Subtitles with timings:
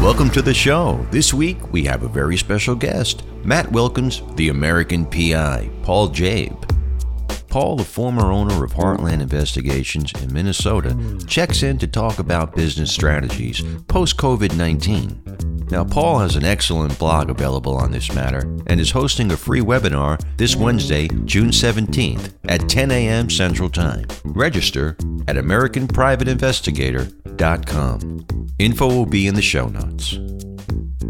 [0.00, 1.06] Welcome to the show.
[1.10, 6.66] This week we have a very special guest, Matt Wilkins, the American PI, Paul Jaeb.
[7.48, 12.90] Paul, the former owner of Heartland Investigations in Minnesota, checks in to talk about business
[12.90, 15.59] strategies post COVID 19.
[15.70, 19.60] Now, Paul has an excellent blog available on this matter and is hosting a free
[19.60, 23.30] webinar this Wednesday, June 17th at 10 a.m.
[23.30, 24.04] Central Time.
[24.24, 24.96] Register
[25.28, 28.26] at AmericanPrivateInvestigator.com.
[28.58, 30.18] Info will be in the show notes.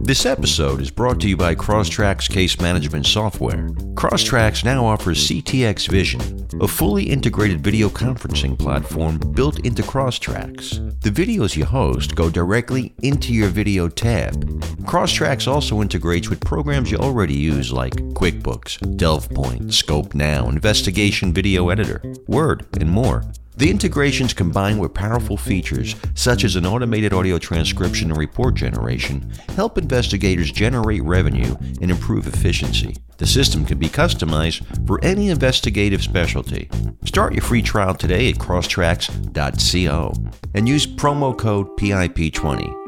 [0.03, 3.69] This episode is brought to you by Crosstracks Case Management Software.
[3.95, 10.79] Crosstracks now offers CTX Vision, a fully integrated video conferencing platform built into Crosstracks.
[11.03, 14.43] The videos you host go directly into your video tab.
[14.85, 21.69] Crosstracks also integrates with programs you already use like QuickBooks, DelvePoint, Scope Now, Investigation Video
[21.69, 23.23] Editor, Word, and more.
[23.57, 29.31] The integrations combined with powerful features such as an automated audio transcription and report generation
[29.57, 32.97] help investigators generate revenue and improve efficiency.
[33.19, 36.71] The system can be customized for any investigative specialty.
[37.05, 40.15] Start your free trial today at crosstracks.co
[40.55, 42.81] and use promo code PIP20.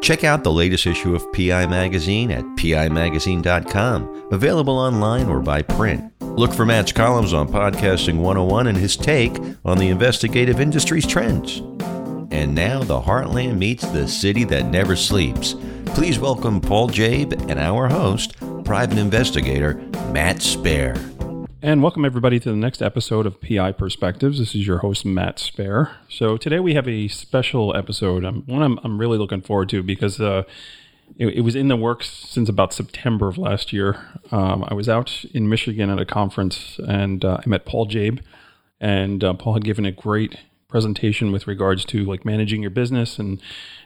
[0.00, 6.12] Check out the latest issue of PI Magazine at PIMagazine.com, available online or by print.
[6.36, 11.58] Look for Matt's columns on Podcasting 101 and his take on the investigative industry's trends.
[12.30, 15.54] And now the heartland meets the city that never sleeps.
[15.86, 19.74] Please welcome Paul Jaeb and our host, private investigator
[20.12, 20.96] Matt Spaier.
[21.60, 24.38] And welcome everybody to the next episode of PI Perspectives.
[24.38, 25.90] This is your host Matt Spaier.
[26.08, 28.24] So today we have a special episode.
[28.24, 30.44] Um, one I'm, I'm really looking forward to because uh,
[31.18, 34.06] it, it, was in the works since about September of last year.
[34.30, 38.20] Um, I was out in Michigan at a conference and uh, I met Paul Jaeb,
[38.80, 40.36] and uh, Paul had given a great
[40.68, 43.40] presentation with regards to like managing your business and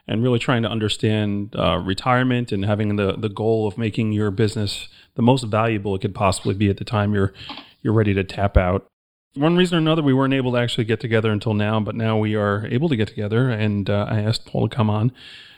[0.07, 4.31] and really trying to understand uh, retirement and having the the goal of making your
[4.31, 7.33] business the most valuable it could possibly be at the time you're
[7.81, 8.87] you're ready to tap out.
[9.35, 12.19] One reason or another, we weren't able to actually get together until now, but now
[12.19, 13.48] we are able to get together.
[13.48, 15.11] And uh, I asked Paul to come on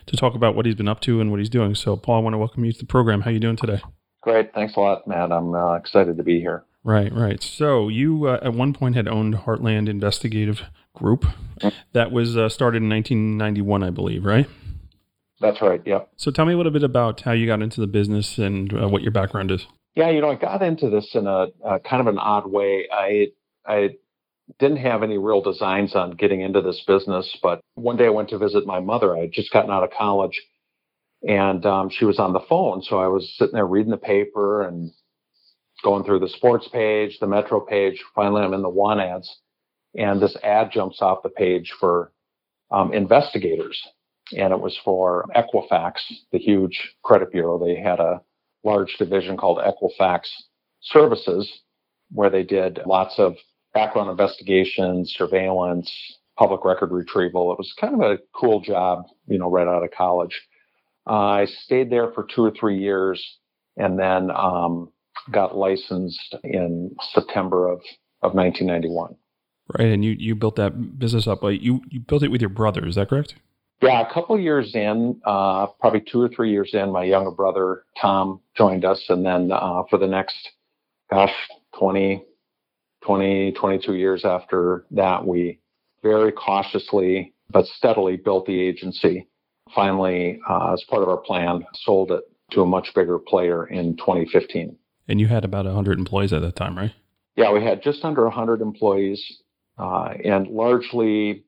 [0.07, 1.75] to talk about what he's been up to and what he's doing.
[1.75, 3.23] So, Paul, I want to welcome you to the program.
[3.23, 3.83] How are you doing today?
[4.23, 5.33] Great, thanks a lot, Matt.
[5.33, 6.65] I'm uh, excited to be here.
[6.83, 7.43] Right, right.
[7.43, 10.63] So, you uh, at one point had owned Heartland Investigative
[10.95, 11.25] Group.
[11.93, 14.47] That was uh, started in 1991, I believe, right?
[15.41, 15.83] That's right.
[15.85, 16.01] Yeah.
[16.17, 18.89] So tell me a little bit about how you got into the business and uh,
[18.89, 19.67] what your background is.
[19.95, 22.87] Yeah, you know, I got into this in a, a, kind of an odd way.
[22.93, 23.29] I
[23.67, 23.97] I
[24.59, 28.29] didn't have any real designs on getting into this business, but one day I went
[28.31, 29.17] to visit my mother.
[29.17, 30.41] I had just gotten out of college,
[31.27, 32.83] and um, she was on the phone.
[32.83, 34.91] So I was sitting there reading the paper and
[35.83, 38.03] going through the sports page, the Metro page.
[38.15, 39.31] Finally, I'm in the want ads,
[39.97, 42.13] and this ad jumps off the page for
[42.71, 43.81] um, investigators
[44.33, 45.95] and it was for Equifax,
[46.33, 47.59] the huge credit bureau.
[47.59, 48.21] They had a
[48.63, 50.23] large division called Equifax
[50.81, 51.61] Services,
[52.11, 53.37] where they did lots of
[53.75, 55.91] background investigations, surveillance,
[56.39, 57.53] public record retrieval.
[57.53, 60.41] It was kind of a cool job, you know, right out of college.
[61.07, 63.23] Uh, I stayed there for two or three years
[63.77, 64.91] and then um,
[65.31, 67.81] got licensed in September of,
[68.23, 69.17] of 1991.
[69.79, 71.43] Right, and you, you built that business up.
[71.43, 73.35] You you built it with your brother, is that correct?
[73.83, 77.85] Yeah, a couple years in, uh, probably two or three years in, my younger brother
[78.01, 80.37] Tom joined us, and then uh, for the next,
[81.11, 81.33] gosh,
[81.79, 82.23] 20,
[83.05, 85.61] 20, 22 years after that, we
[86.03, 89.29] very cautiously but steadily built the agency.
[89.75, 93.97] Finally, uh, as part of our plan, sold it to a much bigger player in
[93.97, 94.77] 2015.
[95.09, 96.93] And you had about 100 employees at that time, right?
[97.37, 99.23] Yeah, we had just under 100 employees,
[99.79, 101.45] uh, and largely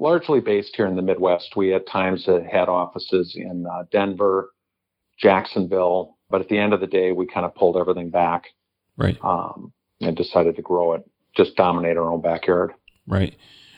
[0.00, 1.56] largely based here in the Midwest.
[1.56, 4.50] We at times had offices in uh, Denver,
[5.18, 8.44] Jacksonville, but at the end of the day, we kind of pulled everything back.
[8.96, 9.18] Right.
[9.24, 12.72] Um, and decided to grow it, just dominate our own backyard.
[13.06, 13.36] Right.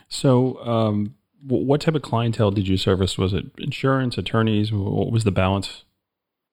[0.09, 3.17] So, um, what type of clientele did you service?
[3.17, 4.71] Was it insurance, attorneys?
[4.71, 5.83] What was the balance?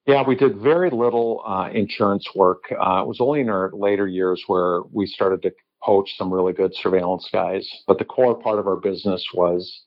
[0.07, 2.63] Yeah, we did very little uh, insurance work.
[2.71, 5.51] Uh, it was only in our later years where we started to
[5.83, 7.69] poach some really good surveillance guys.
[7.85, 9.83] But the core part of our business was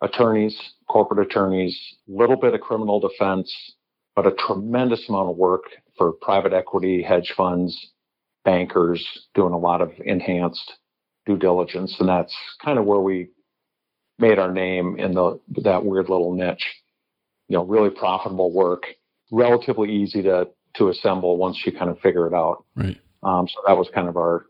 [0.00, 1.78] attorneys, corporate attorneys,
[2.08, 3.54] a little bit of criminal defense,
[4.16, 5.64] but a tremendous amount of work
[5.96, 7.92] for private equity, hedge funds,
[8.44, 10.72] bankers, doing a lot of enhanced
[11.26, 11.96] due diligence.
[12.00, 12.34] And that's
[12.64, 13.28] kind of where we
[14.18, 16.66] made our name in the that weird little niche.
[17.48, 18.84] You know, really profitable work,
[19.32, 22.64] relatively easy to to assemble once you kind of figure it out.
[22.76, 22.96] Right.
[23.22, 24.46] Um, so that was kind of our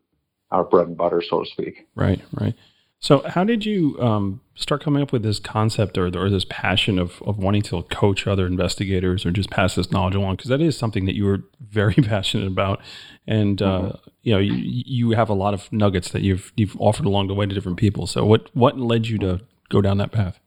[0.50, 1.86] our bread and butter, so to speak.
[1.94, 2.54] Right, right.
[3.02, 6.98] So, how did you um, start coming up with this concept or, or this passion
[6.98, 10.36] of, of wanting to coach other investigators or just pass this knowledge along?
[10.36, 12.80] Because that is something that you were very passionate about,
[13.26, 13.86] and uh, mm-hmm.
[13.86, 17.28] uh, you know you, you have a lot of nuggets that you've you've offered along
[17.28, 18.06] the way to different people.
[18.06, 20.38] So, what what led you to go down that path?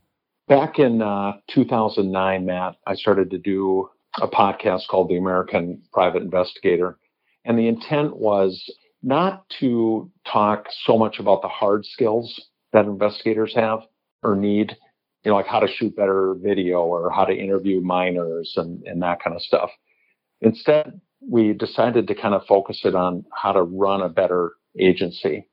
[0.48, 3.90] Back in uh, 2009, Matt, I started to do
[4.22, 7.00] a podcast called The American Private Investigator,
[7.46, 8.64] and the intent was
[9.04, 13.82] not to talk so much about the hard skills that investigators have
[14.24, 14.76] or need,
[15.24, 19.02] you know, like how to shoot better video or how to interview minors and, and
[19.02, 19.70] that kind of stuff.
[20.42, 25.48] Instead, we decided to kind of focus it on how to run a better agency.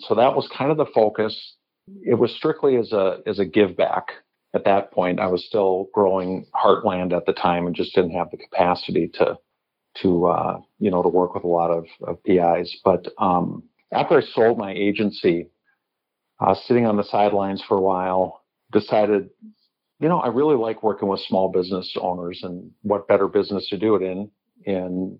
[0.00, 1.56] So that was kind of the focus.
[2.02, 4.08] It was strictly as a as a give back.
[4.54, 8.30] At that point, I was still growing Heartland at the time and just didn't have
[8.30, 9.36] the capacity to
[10.02, 12.78] to uh, you know to work with a lot of, of PIs.
[12.84, 15.48] But um, after I sold my agency,
[16.40, 18.42] uh, sitting on the sidelines for a while,
[18.72, 19.30] decided,
[19.98, 23.78] you know, I really like working with small business owners, and what better business to
[23.78, 24.30] do it in?
[24.64, 25.18] In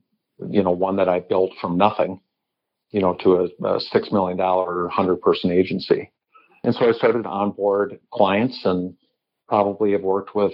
[0.49, 2.21] you know, one that I built from nothing,
[2.91, 6.11] you know, to a, a six million dollar, hundred person agency.
[6.63, 8.95] And so I started to onboard clients, and
[9.49, 10.53] probably have worked with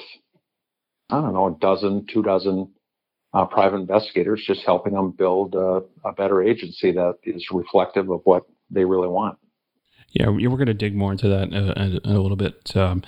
[1.10, 2.72] I don't know a dozen, two dozen
[3.36, 8.22] uh, private investigators, just helping them build a, a, better agency that is reflective of
[8.24, 9.38] what they really want.
[10.12, 12.74] Yeah, we're going to dig more into that in a, in a little bit.
[12.74, 13.02] Um,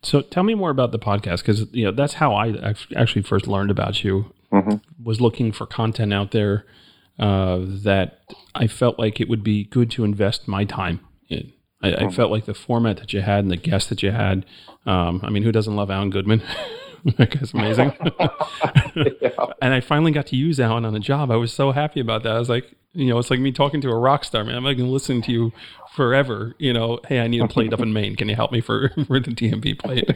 [0.00, 3.48] so tell me more about the podcast because you know that's how I actually first
[3.48, 4.32] learned about you.
[4.52, 4.76] Mm-hmm.
[5.02, 6.64] Was looking for content out there
[7.18, 8.20] uh, that
[8.54, 11.52] I felt like it would be good to invest my time in.
[11.82, 12.06] I, mm-hmm.
[12.06, 14.46] I felt like the format that you had and the guests that you had.
[14.86, 16.42] Um, I mean, who doesn't love Alan Goodman?
[17.18, 17.92] that guy's amazing.
[19.20, 19.52] yeah.
[19.60, 21.30] And I finally got to use Alan on a job.
[21.30, 22.32] I was so happy about that.
[22.32, 24.54] I was like, you know, it's like me talking to a rock star, man.
[24.54, 25.52] I'm like listening to you
[25.94, 26.54] forever.
[26.58, 28.16] You know, hey, I need a plate up in Maine.
[28.16, 30.08] Can you help me for, for the DMV plate?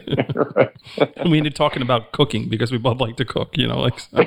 [1.17, 3.57] and we ended talking about cooking because we both like to cook.
[3.57, 4.17] You know, like so.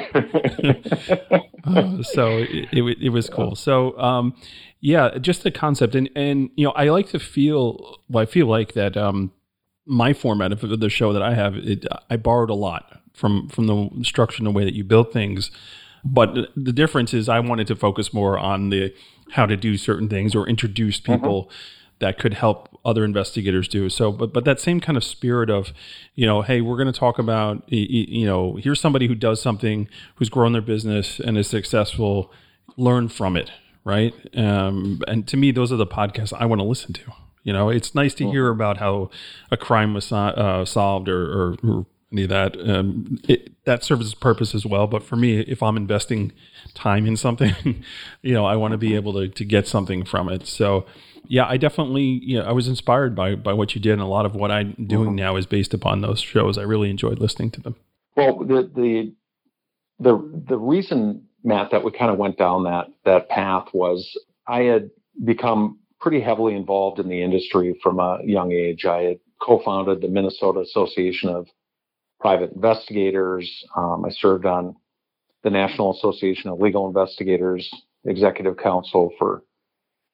[1.64, 3.54] uh, so it, it, it was cool.
[3.54, 4.34] So um,
[4.80, 8.00] yeah, just the concept, and and you know, I like to feel.
[8.08, 8.96] Well, I feel like that.
[8.96, 9.32] Um,
[9.90, 13.66] my format of the show that I have, it, I borrowed a lot from from
[13.66, 15.50] the structure and the way that you build things.
[16.04, 18.94] But the difference is, I wanted to focus more on the
[19.32, 21.12] how to do certain things or introduce mm-hmm.
[21.12, 21.44] people.
[21.44, 21.76] Mm-hmm.
[22.00, 25.74] That could help other investigators do so, but but that same kind of spirit of,
[26.14, 29.86] you know, hey, we're going to talk about, you know, here's somebody who does something,
[30.14, 32.32] who's grown their business and is successful.
[32.78, 33.50] Learn from it,
[33.84, 34.14] right?
[34.34, 37.12] Um, and to me, those are the podcasts I want to listen to.
[37.42, 39.10] You know, it's nice to hear about how
[39.50, 42.56] a crime was uh, solved or, or, or, any of that.
[42.68, 44.86] Um, it, that serves its purpose as well.
[44.86, 46.32] But for me, if I'm investing
[46.74, 47.54] time in something,
[48.22, 50.46] you know, I want to be able to, to get something from it.
[50.46, 50.86] So,
[51.28, 54.06] yeah, I definitely, you know, I was inspired by by what you did, and a
[54.06, 55.16] lot of what I'm doing mm-hmm.
[55.16, 56.58] now is based upon those shows.
[56.58, 57.76] I really enjoyed listening to them.
[58.16, 59.14] Well, the the
[60.00, 64.62] the the reason, Matt, that we kind of went down that that path was I
[64.62, 64.90] had
[65.24, 68.84] become pretty heavily involved in the industry from a young age.
[68.86, 71.46] I had co-founded the Minnesota Association of
[72.20, 73.64] Private Investigators.
[73.76, 74.76] Um, I served on
[75.42, 77.70] the National Association of Legal Investigators
[78.04, 79.42] Executive Council for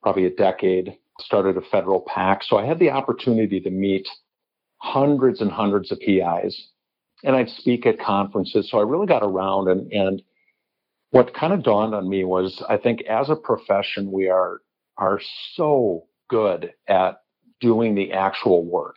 [0.03, 0.97] probably a decade.
[1.21, 4.06] Started a federal PAC, so I had the opportunity to meet
[4.79, 6.69] hundreds and hundreds of PIs,
[7.25, 8.71] and I'd speak at conferences.
[8.71, 10.23] So I really got around, and and
[11.11, 14.61] what kind of dawned on me was I think as a profession we are
[14.99, 15.21] are
[15.55, 17.21] so good at
[17.61, 18.97] doing the actual work.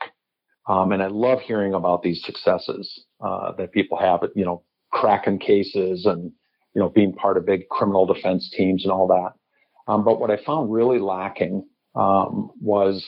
[0.68, 5.40] Um, and I love hearing about these successes uh, that people have, you know, cracking
[5.40, 6.32] cases and,
[6.76, 9.92] you know, being part of big criminal defense teams and all that.
[9.92, 13.04] Um, but what I found really lacking um, was,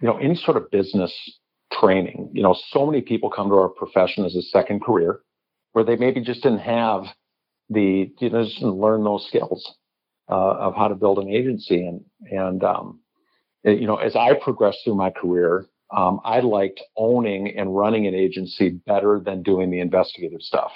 [0.00, 1.12] you know, any sort of business
[1.72, 2.30] training.
[2.32, 5.20] You know, so many people come to our profession as a second career
[5.72, 7.04] where they maybe just didn't have
[7.68, 9.74] the, you know, just didn't learn those skills
[10.28, 11.86] uh, of how to build an agency.
[11.86, 13.00] And and um,
[13.64, 18.06] it, you know, as I progressed through my career, um, I liked owning and running
[18.06, 20.72] an agency better than doing the investigative stuff.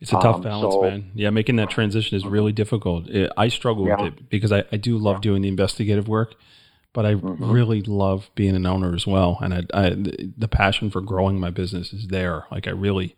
[0.00, 1.10] It's a tough um, balance, so, man.
[1.14, 3.06] Yeah, making that transition is really difficult.
[3.08, 4.02] It, I struggle yeah.
[4.02, 6.36] with it because I, I do love doing the investigative work,
[6.94, 7.50] but I mm-hmm.
[7.50, 9.38] really love being an owner as well.
[9.42, 12.46] And I, I, the passion for growing my business is there.
[12.50, 13.14] Like I really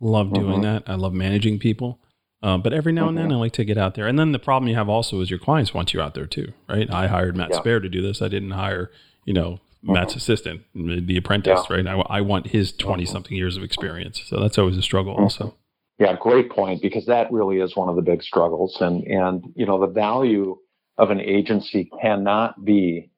[0.00, 0.62] love doing mm-hmm.
[0.62, 0.84] that.
[0.86, 1.98] I love managing people.
[2.42, 4.06] Uh, but every now and then, I like to get out there.
[4.06, 6.52] And then the problem you have also is your clients want you out there too,
[6.68, 6.90] right?
[6.90, 7.58] I hired Matt yeah.
[7.58, 8.20] Spare to do this.
[8.20, 8.90] I didn't hire,
[9.24, 9.92] you know, mm-hmm.
[9.92, 11.76] Matt's assistant, the apprentice, yeah.
[11.76, 11.86] right?
[11.86, 13.12] I, I, want his 20 mm-hmm.
[13.12, 14.22] something years of experience.
[14.26, 15.22] So that's always a struggle mm-hmm.
[15.22, 15.54] also.
[15.98, 18.76] Yeah, great point because that really is one of the big struggles.
[18.80, 20.58] And, and, you know, the value
[20.98, 23.10] of an agency cannot be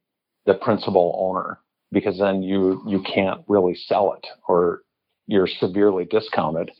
[0.44, 1.60] the principal owner
[1.92, 4.82] because then you you can't really sell it or
[5.26, 6.70] you're severely discounted.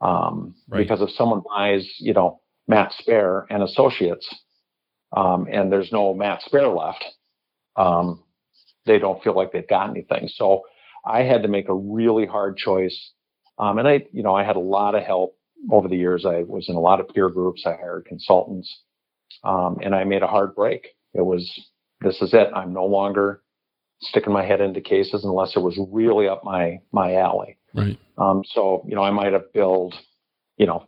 [0.00, 0.78] Um, right.
[0.78, 4.28] Because if someone buys, you know, Matt Spaier and Associates,
[5.16, 7.04] um, and there's no Matt Spaier left,
[7.76, 8.22] um,
[8.86, 10.28] they don't feel like they've got anything.
[10.28, 10.62] So
[11.04, 13.12] I had to make a really hard choice.
[13.58, 15.36] Um, and I, you know, I had a lot of help
[15.70, 16.24] over the years.
[16.24, 17.64] I was in a lot of peer groups.
[17.66, 18.82] I hired consultants,
[19.42, 20.88] um, and I made a hard break.
[21.14, 21.50] It was,
[22.00, 22.48] this is it.
[22.54, 23.42] I'm no longer
[24.00, 27.57] sticking my head into cases unless it was really up my my alley.
[27.74, 27.98] Right.
[28.16, 29.94] Um, so you know, I might have billed,
[30.56, 30.86] you know,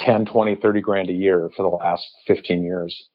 [0.00, 3.08] 10, 20, 30 grand a year for the last 15 years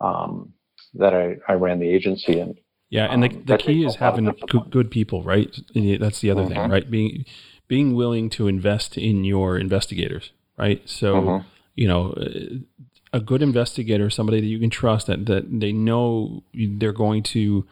[0.00, 0.52] um,
[0.94, 2.58] that I, I ran the agency and.
[2.90, 4.32] Yeah, and the, um, the key is having
[4.70, 5.54] good, people, right?
[5.74, 6.54] That's the other mm-hmm.
[6.54, 6.90] thing, right?
[6.90, 7.26] Being
[7.66, 10.80] being willing to invest in your investigators, right?
[10.88, 11.48] So, mm-hmm.
[11.74, 12.14] you know,
[13.12, 17.66] a good investigator, somebody that you can trust, that that they know they're going to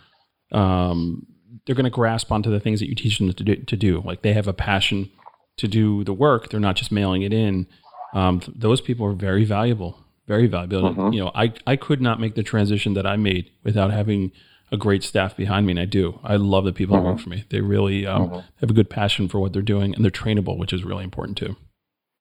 [0.52, 1.26] um,
[1.64, 4.02] they're going to grasp onto the things that you teach them to do, to do.
[4.04, 5.10] Like they have a passion
[5.56, 6.50] to do the work.
[6.50, 7.66] They're not just mailing it in.
[8.14, 10.90] Um, th- those people are very valuable, very valuable.
[10.90, 11.12] Mm-hmm.
[11.12, 14.32] You know, I, I could not make the transition that I made without having
[14.72, 15.72] a great staff behind me.
[15.72, 16.18] And I do.
[16.24, 17.04] I love the people mm-hmm.
[17.04, 17.44] that work for me.
[17.50, 18.40] They really um, mm-hmm.
[18.60, 21.38] have a good passion for what they're doing and they're trainable, which is really important
[21.38, 21.56] too.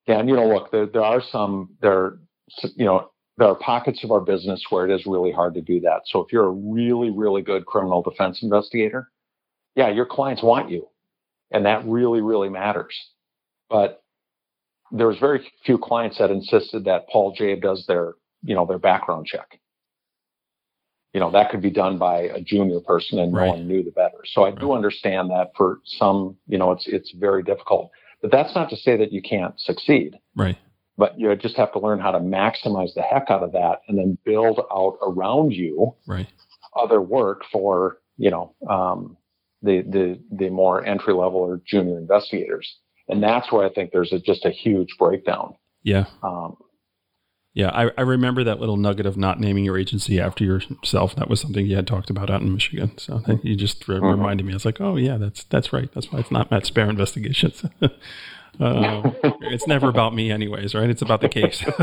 [0.08, 0.20] Yeah.
[0.20, 2.20] And, you know, look, there, there are some, there,
[2.76, 5.82] you know, there are pockets of our business where it is really hard to do
[5.82, 6.02] that.
[6.06, 9.12] So if you're a really, really good criminal defense investigator,
[9.76, 10.88] yeah, your clients want you.
[11.52, 12.96] And that really, really matters.
[13.70, 14.04] But
[14.92, 18.14] there was very few clients that insisted that Paul J does their,
[18.44, 19.60] you know, their background check.
[21.14, 23.46] You know, that could be done by a junior person and right.
[23.46, 24.18] no one knew the better.
[24.26, 24.60] So I right.
[24.60, 27.92] do understand that for some, you know, it's it's very difficult.
[28.22, 30.18] But that's not to say that you can't succeed.
[30.36, 30.58] Right
[30.98, 33.98] but you just have to learn how to maximize the heck out of that and
[33.98, 36.28] then build out around you right.
[36.76, 39.18] other work for you know um,
[39.66, 42.78] the the the more entry level or junior investigators.
[43.08, 45.56] And that's where i think there's a, just a huge breakdown.
[45.84, 46.06] Yeah.
[46.24, 46.58] Um,
[47.54, 51.16] yeah I, I remember that little nugget of not naming your agency after yourself.
[51.16, 52.98] That was something you had talked about out in michigan.
[52.98, 54.06] So you just re- mm-hmm.
[54.06, 54.54] reminded me.
[54.54, 55.90] I was like oh yeah that's that's right.
[55.94, 57.66] That's why it's not matt spare investigations
[58.60, 60.90] Uh, it's never about me, anyways, right?
[60.90, 61.60] It's about the case.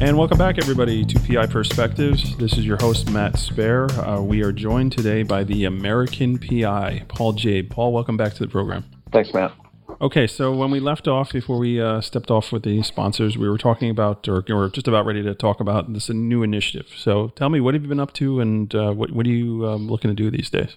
[0.00, 2.36] And welcome back, everybody, to PI Perspectives.
[2.36, 3.88] This is your host, Matt Spaier.
[3.96, 7.70] Uh, we are joined today by the American PI, Paul Jaeb.
[7.70, 8.84] Paul, welcome back to the program.
[9.12, 9.52] Thanks, Matt.
[10.00, 13.48] Okay, so when we left off, before we uh, stepped off with the sponsors, we
[13.48, 16.88] were talking about, or, or just about ready to talk about this new initiative.
[16.96, 19.66] So tell me, what have you been up to and uh, what, what are you
[19.66, 20.76] um, looking to do these days?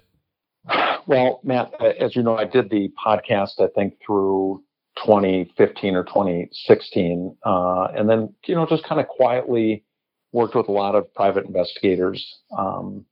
[1.07, 4.61] Well, Matt, as you know, I did the podcast, I think, through
[5.05, 9.83] 2015 or 2016, uh, and then you know just kind of quietly
[10.31, 12.25] worked with a lot of private investigators
[12.57, 13.05] um,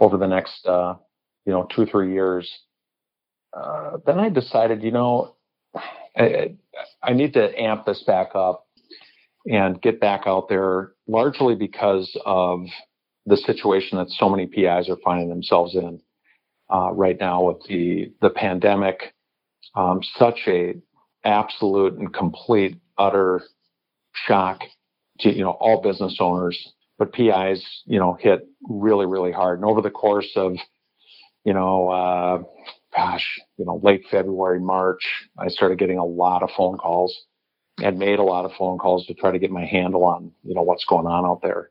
[0.00, 0.94] over the next uh,
[1.46, 2.50] you know two three years.
[3.52, 5.34] Uh, then I decided, you know,
[6.16, 6.54] I,
[7.02, 8.66] I need to amp this back up
[9.46, 12.60] and get back out there, largely because of
[13.26, 16.00] the situation that so many PIs are finding themselves in
[16.72, 19.14] uh, right now with the the pandemic.
[19.74, 20.74] Um, such a
[21.24, 23.42] absolute and complete utter
[24.26, 24.60] shock
[25.20, 26.72] to you know all business owners.
[26.98, 29.58] But pis you know hit really really hard.
[29.58, 30.56] And over the course of
[31.44, 32.42] you know uh,
[32.94, 35.00] gosh you know late february march
[35.38, 37.16] i started getting a lot of phone calls
[37.82, 40.54] and made a lot of phone calls to try to get my handle on you
[40.54, 41.70] know what's going on out there.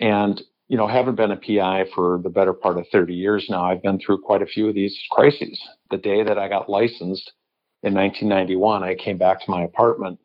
[0.00, 3.62] And you know, haven't been a PI for the better part of 30 years now,
[3.64, 5.60] I've been through quite a few of these crises.
[5.90, 7.32] The day that I got licensed
[7.82, 10.18] in 1991, I came back to my apartment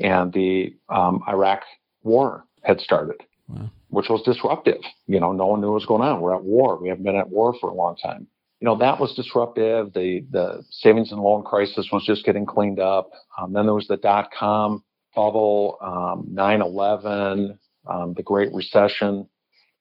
[0.00, 1.62] and the um, Iraq
[2.02, 3.70] war had started, wow.
[3.88, 4.80] which was disruptive.
[5.06, 6.20] You know, no one knew what was going on.
[6.20, 6.80] We're at war.
[6.80, 8.26] We haven't been at war for a long time.
[8.60, 9.92] You know, that was disruptive.
[9.92, 13.10] The the savings and loan crisis was just getting cleaned up.
[13.38, 14.82] Um, then there was the dot com
[15.14, 19.28] bubble, um, 9/11, um, the Great Recession.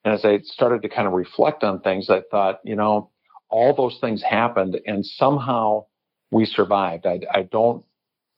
[0.04, 3.12] And as I started to kind of reflect on things, I thought, you know,
[3.50, 5.86] all those things happened, and somehow
[6.32, 7.06] we survived.
[7.06, 7.84] I, I don't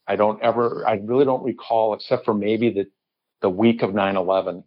[0.10, 2.88] I don't ever, I really don't recall, except for maybe the,
[3.44, 4.64] the week of 9 11,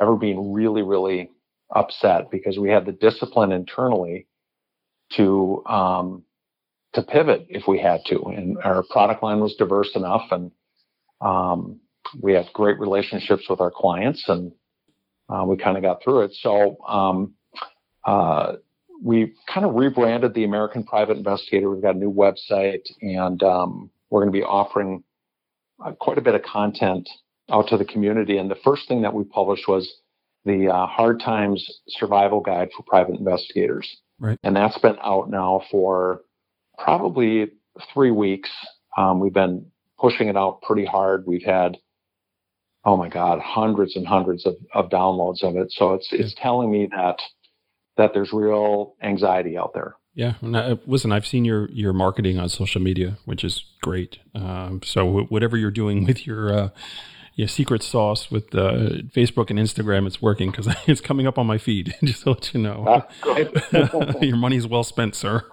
[0.00, 1.32] ever being really, really
[1.74, 4.28] upset because we had the discipline internally
[5.14, 6.22] to, um,
[6.92, 8.22] to pivot if we had to.
[8.26, 10.52] And our product line was diverse enough and,
[11.20, 11.80] um,
[12.22, 14.52] we had great relationships with our clients and,
[15.28, 16.34] uh, we kind of got through it.
[16.34, 17.34] So, um,
[18.04, 18.52] uh,
[19.02, 21.70] we kind of rebranded the American Private Investigator.
[21.70, 25.04] We've got a new website and, um, we're going to be offering
[25.84, 27.08] uh, quite a bit of content
[27.50, 28.38] out to the community.
[28.38, 29.90] And the first thing that we published was
[30.44, 33.98] the uh, Hard Times Survival Guide for Private Investigators.
[34.18, 34.38] Right.
[34.42, 36.22] And that's been out now for
[36.78, 37.48] probably
[37.92, 38.50] three weeks.
[38.96, 39.66] Um, we've been
[39.98, 41.24] pushing it out pretty hard.
[41.26, 41.76] We've had,
[42.84, 45.70] oh my God, hundreds and hundreds of, of downloads of it.
[45.72, 47.18] So it's it's telling me that
[47.98, 49.96] that there's real anxiety out there.
[50.14, 54.18] Yeah, I, listen, I've seen your your marketing on social media, which is great.
[54.34, 56.68] Um, so whatever you're doing with your uh,
[57.38, 61.46] your secret sauce with uh, Facebook and Instagram, it's working because it's coming up on
[61.46, 61.94] my feed.
[62.04, 62.84] Just to let you know,
[63.24, 65.44] ah, your money's well spent, sir.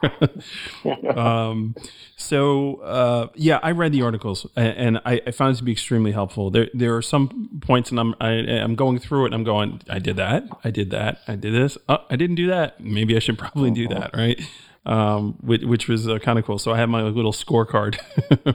[1.16, 1.76] um,
[2.16, 6.12] so uh, yeah, I read the articles and, I, I, found it to be extremely
[6.12, 6.50] helpful.
[6.50, 9.28] There there are some points, and I'm I, am i am going through it.
[9.28, 11.78] and I'm going, I did that, I did that, I did this.
[11.88, 12.80] Oh, I didn't do that.
[12.80, 14.42] Maybe I should probably do that, right?
[14.88, 16.58] Um, which, which was uh, kind of cool.
[16.58, 18.00] So I have my little scorecard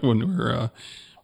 [0.03, 0.69] when we're uh,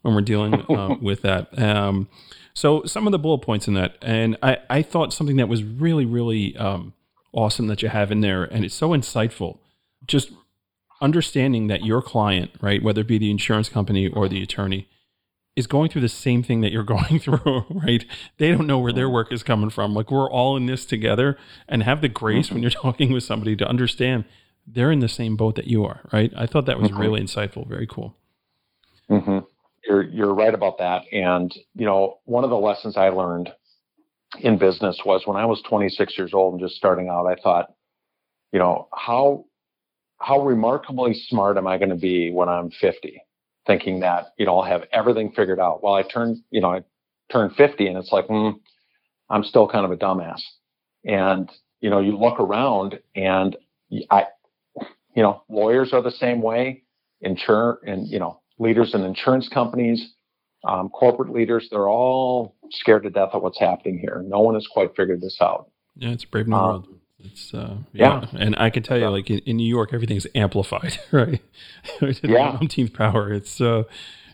[0.06, 1.56] when we're dealing uh, with that.
[1.58, 2.08] Um,
[2.54, 5.62] so some of the bullet points in that, and I, I thought something that was
[5.62, 6.94] really, really um,
[7.33, 9.59] awesome that you have in there, and it's so insightful.
[10.07, 10.31] Just
[11.02, 14.88] understanding that your client, right, whether it be the insurance company or the attorney,
[15.54, 18.04] is going through the same thing that you're going through, right?
[18.38, 19.94] They don't know where their work is coming from.
[19.94, 21.37] Like we're all in this together,
[21.68, 22.54] and have the grace mm-hmm.
[22.54, 24.24] when you're talking with somebody to understand
[24.66, 26.33] they're in the same boat that you are, right?
[26.37, 27.00] I thought that was mm-hmm.
[27.00, 28.16] really insightful, very cool.
[29.96, 31.02] You're you're right about that.
[31.12, 33.50] And you know, one of the lessons I learned
[34.40, 37.72] in business was when I was 26 years old and just starting out, I thought,
[38.52, 39.46] you know, how
[40.18, 43.22] how remarkably smart am I going to be when I'm 50?
[43.66, 45.82] Thinking that you know I'll have everything figured out.
[45.82, 46.82] Well, I turned you know I
[47.32, 48.54] turned 50 and it's like, mm,
[49.30, 50.40] I'm still kind of a dumbass.
[51.04, 53.56] And you know, you look around and
[54.11, 54.24] I,
[55.14, 56.82] you know, lawyers are the same way.
[57.22, 60.14] Insure and you know leaders in insurance companies,
[60.66, 64.23] um, corporate leaders, they're all scared to death of what's happening here.
[64.27, 65.71] No one has quite figured this out.
[65.97, 66.88] Yeah, it's a brave new um, world.
[67.19, 68.27] It's uh, yeah.
[68.33, 68.40] yeah.
[68.40, 71.42] and I can tell you, like in, in New York, everything's amplified, right?
[72.23, 73.33] yeah, umpteenth power.
[73.33, 73.85] It's uh,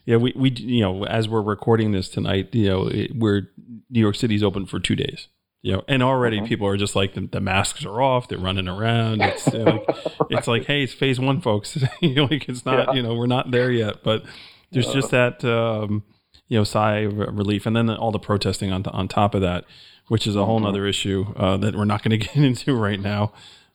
[0.04, 3.48] yeah, we we you know as we're recording this tonight, you know, it, we're
[3.90, 5.28] New York City's open for two days
[5.62, 6.46] you know, and already mm-hmm.
[6.46, 9.22] people are just like the, the, masks are off, they're running around.
[9.22, 9.84] It's uh, like,
[10.30, 11.76] it's like, hey, it's phase one, folks.
[12.02, 12.94] like it's not, yeah.
[12.94, 14.24] you know, we're not there yet, but
[14.72, 14.92] there's yeah.
[14.92, 16.02] just that, um,
[16.48, 19.64] you know, sigh of relief, and then all the protesting on on top of that,
[20.08, 20.66] which is a whole mm-hmm.
[20.66, 23.32] other issue uh, that we're not going to get into right now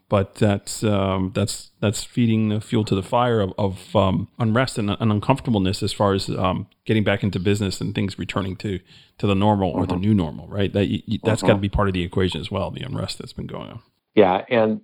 [0.09, 4.77] but that's um, that's that's feeding the fuel to the fire of, of um, unrest
[4.77, 8.79] and, and, uncomfortableness as far as um, getting back into business and things returning to
[9.17, 10.01] to the normal or the mm-hmm.
[10.01, 10.71] new normal, right?
[10.71, 11.61] That you, that's got to mm-hmm.
[11.61, 12.71] be part of the equation as well.
[12.71, 13.81] The unrest that's been going on.
[14.15, 14.81] Yeah, and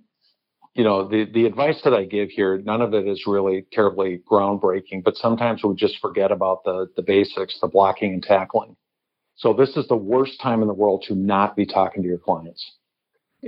[0.74, 4.20] you know the the advice that I give here, none of it is really terribly
[4.30, 8.76] groundbreaking, but sometimes we just forget about the the basics, the blocking and tackling.
[9.36, 12.18] So this is the worst time in the world to not be talking to your
[12.18, 12.72] clients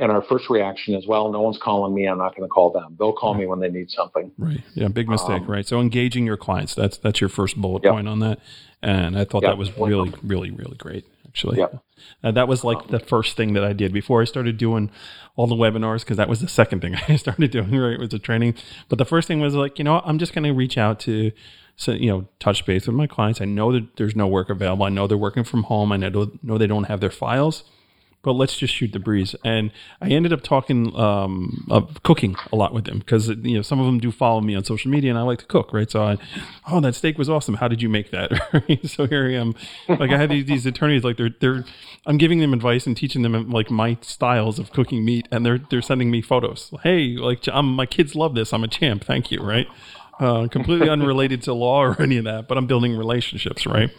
[0.00, 2.06] and our first reaction is, well, no one's calling me.
[2.06, 2.96] I'm not going to call them.
[2.98, 4.30] They'll call me when they need something.
[4.38, 4.60] Right.
[4.74, 4.88] Yeah.
[4.88, 5.42] Big mistake.
[5.42, 5.66] Um, right.
[5.66, 6.74] So engaging your clients.
[6.74, 7.92] That's that's your first bullet yep.
[7.92, 8.40] point on that.
[8.82, 9.52] And I thought yep.
[9.52, 11.04] that was really, really, really great.
[11.26, 11.82] Actually, yep.
[12.22, 14.90] Uh, that was like um, the first thing that I did before I started doing
[15.34, 17.76] all the webinars because that was the second thing I started doing.
[17.76, 18.54] Right, was the training.
[18.88, 21.32] But the first thing was like, you know, I'm just going to reach out to
[21.76, 24.86] so you know touch base with my clients i know that there's no work available
[24.86, 27.64] i know they're working from home i know, know they don't have their files
[28.26, 29.36] but let's just shoot the breeze.
[29.44, 29.70] And
[30.02, 33.78] I ended up talking, um, uh, cooking a lot with them because you know some
[33.78, 35.88] of them do follow me on social media, and I like to cook, right?
[35.88, 36.18] So I,
[36.68, 37.54] oh, that steak was awesome.
[37.54, 38.32] How did you make that?
[38.84, 39.54] so here I am,
[39.88, 41.64] like I had these, these attorneys, like they're they're,
[42.04, 45.60] I'm giving them advice and teaching them like my styles of cooking meat, and they're
[45.70, 46.74] they're sending me photos.
[46.82, 48.52] Hey, like I'm, my kids love this.
[48.52, 49.04] I'm a champ.
[49.04, 49.68] Thank you, right?
[50.18, 53.90] Uh, completely unrelated to law or any of that, but I'm building relationships, right?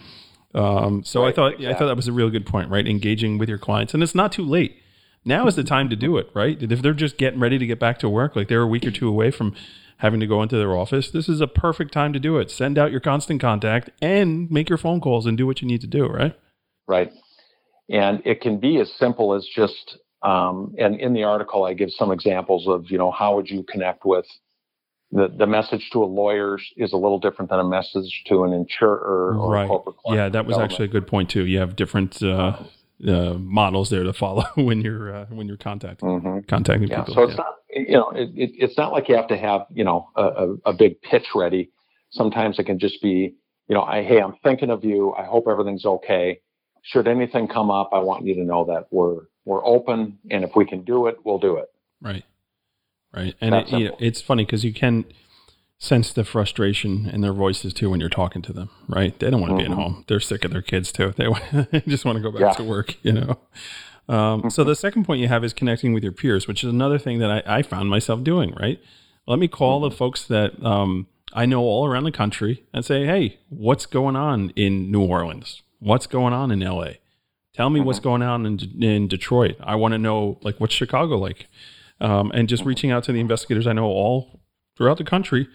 [0.56, 1.68] Um, so right, I thought exactly.
[1.68, 2.88] I thought that was a real good point, right?
[2.88, 4.78] Engaging with your clients, and it's not too late.
[5.26, 6.58] Now is the time to do it, right?
[6.62, 8.92] If they're just getting ready to get back to work, like they're a week or
[8.92, 9.56] two away from
[9.98, 12.50] having to go into their office, this is a perfect time to do it.
[12.50, 15.82] Send out your constant contact and make your phone calls and do what you need
[15.82, 16.34] to do, right?
[16.88, 17.12] Right.
[17.90, 21.92] And it can be as simple as just, um, and in the article, I give
[21.92, 24.26] some examples of, you know, how would you connect with
[25.12, 28.54] the, the message to a lawyer is a little different than a message to an
[28.54, 29.68] insurer or right.
[29.68, 30.20] corporate client.
[30.20, 31.46] Yeah, that was actually a good point too.
[31.46, 32.58] You have different uh,
[33.08, 36.40] uh, models there to follow when you're uh, when you're contacting mm-hmm.
[36.48, 37.00] contacting yeah.
[37.00, 37.14] people.
[37.14, 37.38] So it's yeah.
[37.38, 40.24] not you know it, it, it's not like you have to have you know a,
[40.24, 41.72] a, a, big pitch ready.
[42.12, 43.36] Sometimes it can just be
[43.70, 45.14] you know I hey I'm thinking of you.
[45.14, 46.42] I hope everything's okay.
[46.82, 50.52] Should anything come up, I want you to know that we're we're open, and if
[50.56, 51.68] we can do it, we'll do it.
[52.02, 52.26] Right
[53.14, 53.36] right?
[53.42, 55.06] And it, you know, it's funny because you can
[55.80, 59.18] sense the frustration in their voices too when you're talking to them, right?
[59.20, 59.74] They don't want to mm-hmm.
[59.74, 60.06] be at home.
[60.08, 61.14] They're sick of their kids too.
[61.16, 61.28] They,
[61.72, 62.54] they just want to go back yeah.
[62.54, 63.40] to work, you know.
[64.10, 64.50] Um, mm-hmm.
[64.50, 67.20] So the second point you have is connecting with your peers, which is another thing
[67.20, 68.56] that I, I found myself doing.
[68.60, 68.80] Right?
[69.28, 69.90] Let me call mm-hmm.
[69.90, 74.16] the folks that um, I know all around the country and say, "Hey, what's going
[74.16, 75.62] on in New Orleans?
[75.80, 77.00] What's going on in L.A.?
[77.54, 78.10] Tell me what's mm-hmm.
[78.10, 79.58] going on in in Detroit.
[79.60, 81.48] I want to know like what's Chicago like."
[82.00, 84.42] Um, and just reaching out to the investigators I know all
[84.76, 85.48] throughout the country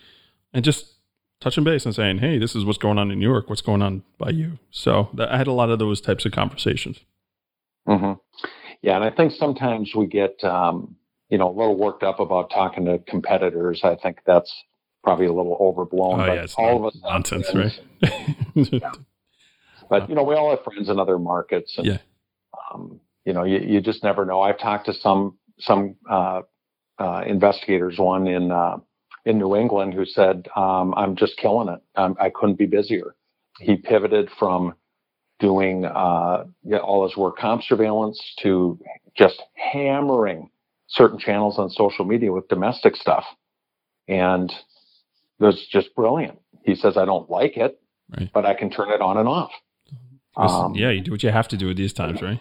[0.53, 0.95] and just
[1.41, 3.49] touching base and saying, hey, this is what's going on in New York.
[3.49, 4.59] What's going on by you?
[4.71, 7.01] So that, I had a lot of those types of conversations.
[7.89, 8.13] Mm-hmm.
[8.81, 10.97] Yeah, and I think sometimes we get, um,
[11.29, 13.81] you know, a little worked up about talking to competitors.
[13.85, 14.53] I think that's
[15.03, 16.21] probably a little overblown.
[16.21, 17.81] Oh, yeah, all of us nonsense, right?
[18.55, 18.93] yeah.
[19.89, 21.99] But you know, we all have friends in other markets, and yeah.
[22.73, 24.41] um, you know, you, you just never know.
[24.41, 26.43] I've talked to some some uh,
[26.99, 28.79] uh, investigators, one in uh,
[29.25, 31.81] in New England, who said, um, "I'm just killing it.
[31.97, 33.15] I'm, I could not be busier."
[33.61, 34.75] He pivoted from
[35.39, 36.45] doing uh,
[36.83, 38.79] all his work comp surveillance to
[39.17, 40.51] just hammering
[40.89, 43.25] certain channels on social media with domestic stuff,
[44.09, 46.39] and it was just brilliant.
[46.65, 47.81] He says, "I don't like it,
[48.17, 48.31] right.
[48.33, 49.51] but I can turn it on and off."
[50.37, 52.41] Um, yeah, you do what you have to do at these times, right?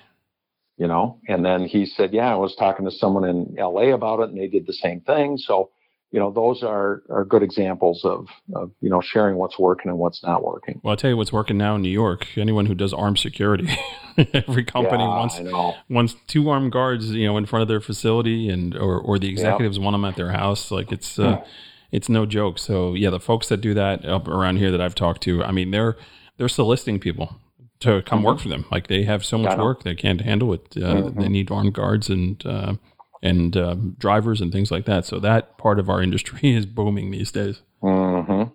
[0.81, 1.19] You know?
[1.27, 4.39] And then he said yeah i was talking to someone in la about it and
[4.39, 5.37] they did the same thing.
[5.37, 5.69] So
[6.09, 9.99] you know those are are good examples of, of you know sharing what's working and
[9.99, 10.81] what's not working.
[10.83, 12.25] Well i'll tell you what's working now in new york.
[12.35, 13.69] Anyone who does armed security
[14.33, 15.39] every company yeah, wants
[15.87, 19.29] wants two armed guards you know in front of their facility and or or the
[19.29, 19.83] executives yep.
[19.83, 20.71] want them at their house.
[20.71, 21.43] Like it's uh, hmm.
[21.91, 22.57] it's no joke.
[22.57, 25.51] So yeah the folks that do that up around here that i've talked to i
[25.51, 25.95] mean they're
[26.37, 27.35] they're soliciting people
[27.81, 28.27] to come mm-hmm.
[28.27, 28.65] work for them.
[28.71, 30.61] Like they have so much work they can't handle it.
[30.75, 31.19] Uh, mm-hmm.
[31.19, 32.75] They need armed guards and uh,
[33.21, 35.05] and uh, drivers and things like that.
[35.05, 37.61] So that part of our industry is booming these days.
[37.83, 38.49] Mm-hmm.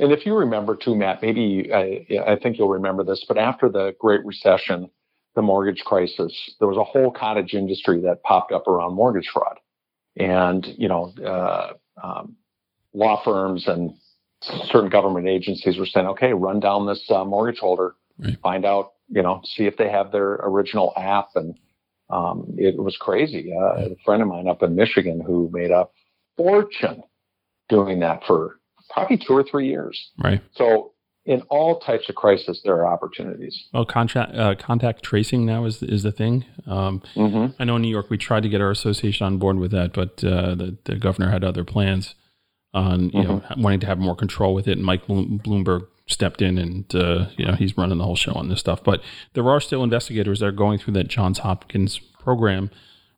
[0.00, 3.68] And if you remember too, Matt, maybe I, I think you'll remember this, but after
[3.68, 4.90] the Great Recession,
[5.34, 9.58] the mortgage crisis, there was a whole cottage industry that popped up around mortgage fraud,
[10.16, 12.36] and you know, uh, um,
[12.92, 13.92] law firms and
[14.40, 18.38] certain government agencies were saying, "Okay, run down this uh, mortgage holder." Right.
[18.42, 21.30] find out, you know, see if they have their original app.
[21.34, 21.58] And
[22.10, 23.52] um, it was crazy.
[23.52, 25.88] Uh, a friend of mine up in Michigan who made a
[26.36, 27.02] fortune
[27.68, 28.58] doing that for
[28.90, 30.10] probably two or three years.
[30.22, 30.40] Right.
[30.54, 30.92] So
[31.28, 33.66] in all types of crisis, there are opportunities.
[33.74, 36.46] Well, contract uh, contact tracing now is is the thing.
[36.66, 37.52] Um, mm-hmm.
[37.60, 39.92] I know in New York we tried to get our association on board with that,
[39.92, 42.14] but uh, the the governor had other plans
[42.72, 43.28] on you mm-hmm.
[43.28, 44.78] know wanting to have more control with it.
[44.78, 48.48] And Mike Bloomberg stepped in and uh, you know he's running the whole show on
[48.48, 48.82] this stuff.
[48.82, 49.02] But
[49.34, 52.70] there are still investigators that are going through that Johns Hopkins program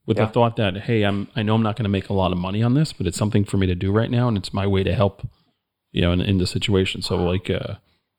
[0.06, 0.26] with yeah.
[0.26, 2.38] the thought that hey, I'm I know I'm not going to make a lot of
[2.38, 4.66] money on this, but it's something for me to do right now, and it's my
[4.66, 5.26] way to help
[5.92, 7.02] you know in, in the situation.
[7.02, 7.76] So like uh,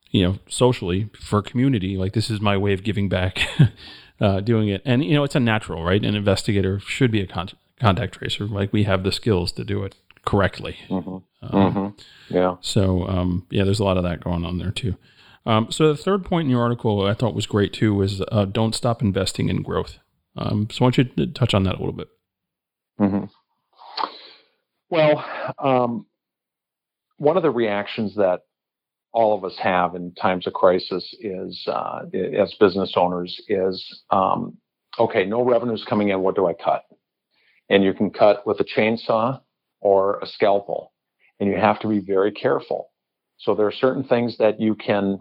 [0.10, 3.40] you know socially for community, like this is my way of giving back.
[4.22, 6.06] uh, doing it, and you know it's a natural, right?
[6.06, 8.46] An investigator should be a con- contact tracer.
[8.46, 10.78] Like we have the skills to do it correctly.
[10.90, 11.10] Mm-hmm.
[11.10, 12.36] Um, mm-hmm.
[12.36, 12.56] Yeah.
[12.62, 14.96] So um, yeah, there's a lot of that going on there too.
[15.46, 18.46] Um, so the third point in your article I thought was great too was uh,
[18.46, 19.98] don't stop investing in growth.
[20.38, 22.08] Um, so I want you to touch on that a little bit.
[23.00, 23.26] Mm-hmm.
[24.90, 25.26] Well,
[25.58, 26.06] um,
[27.18, 28.42] one of the reactions that
[29.14, 34.58] all of us have in times of crisis is, uh, as business owners, is um,
[35.00, 36.22] okay, no revenue's coming in.
[36.22, 36.84] What do I cut?
[37.70, 39.40] And you can cut with a chainsaw
[39.82, 40.94] or a scalpel,
[41.40, 42.92] and you have to be very careful.
[43.38, 45.20] So there are certain things that you can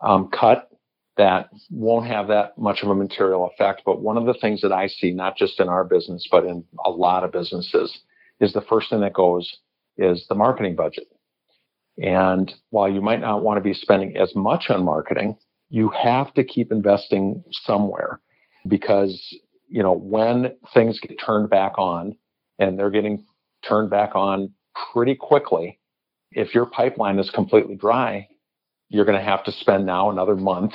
[0.00, 0.68] um, cut
[1.16, 3.82] that won't have that much of a material effect.
[3.84, 6.64] But one of the things that I see, not just in our business, but in
[6.84, 7.96] a lot of businesses,
[8.40, 9.58] is the first thing that goes
[9.96, 11.06] is the marketing budget.
[12.02, 15.36] And while you might not want to be spending as much on marketing,
[15.68, 18.20] you have to keep investing somewhere
[18.66, 19.36] because,
[19.68, 22.16] you know, when things get turned back on
[22.58, 23.24] and they're getting
[23.66, 24.52] turned back on
[24.92, 25.78] pretty quickly,
[26.30, 28.28] if your pipeline is completely dry,
[28.88, 30.72] you're going to have to spend now another month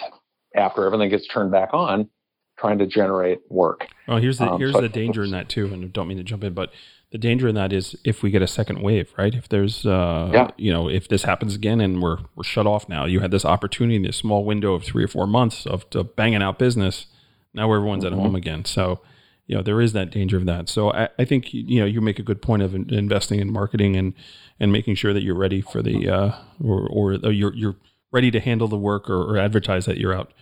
[0.55, 2.09] after everything gets turned back on
[2.57, 3.87] trying to generate work.
[4.07, 6.17] Well, here's the um, here's so the danger in that too, and I don't mean
[6.17, 6.71] to jump in, but
[7.11, 9.33] the danger in that is if we get a second wave, right?
[9.33, 10.49] If there's, uh, yeah.
[10.57, 13.45] you know, if this happens again and we're we're shut off now, you had this
[13.45, 17.05] opportunity in this small window of three or four months of, of banging out business.
[17.53, 18.13] Now everyone's mm-hmm.
[18.13, 19.01] at home again, so
[19.47, 20.69] you know there is that danger of that.
[20.69, 23.51] So I, I think you know you make a good point of in, investing in
[23.51, 24.13] marketing and
[24.59, 27.75] and making sure that you're ready for the uh, or or you're you're
[28.11, 30.33] ready to handle the work or, or advertise that you're out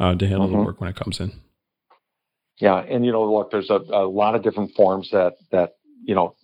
[0.00, 0.58] uh, to handle mm-hmm.
[0.58, 1.32] the work when it comes in.
[2.60, 5.74] Yeah, and you know, look, there's a, a lot of different forms that that
[6.04, 6.34] you know,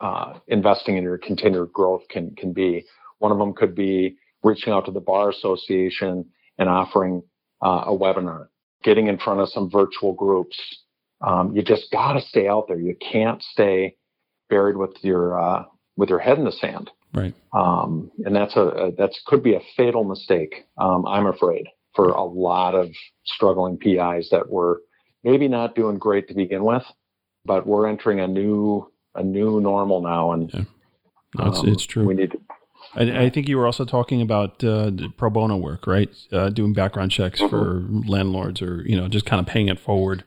[0.00, 2.84] uh, investing in your continued growth can can be.
[3.18, 6.26] One of them could be reaching out to the bar association
[6.58, 7.22] and offering
[7.64, 8.48] uh, a webinar,
[8.84, 10.56] getting in front of some virtual groups.
[11.26, 12.78] Um, you just got to stay out there.
[12.78, 13.96] You can't stay
[14.48, 15.64] buried with your uh,
[15.96, 16.90] with your head in the sand.
[17.12, 17.34] Right.
[17.52, 20.66] Um, and that's a, a that's could be a fatal mistake.
[20.78, 22.90] Um, I'm afraid for a lot of
[23.24, 24.82] struggling PIs that were
[25.24, 26.84] maybe not doing great to begin with,
[27.44, 30.64] but we're entering a new a new normal now, and yeah.
[31.38, 32.06] no, it's, um, it's true.
[32.06, 32.32] We need.
[32.32, 32.38] To,
[32.94, 36.10] I, I, think you were also talking about uh, pro bono work, right?
[36.30, 37.48] Uh, doing background checks mm-hmm.
[37.48, 40.22] for landlords, or you know, just kind of paying it forward.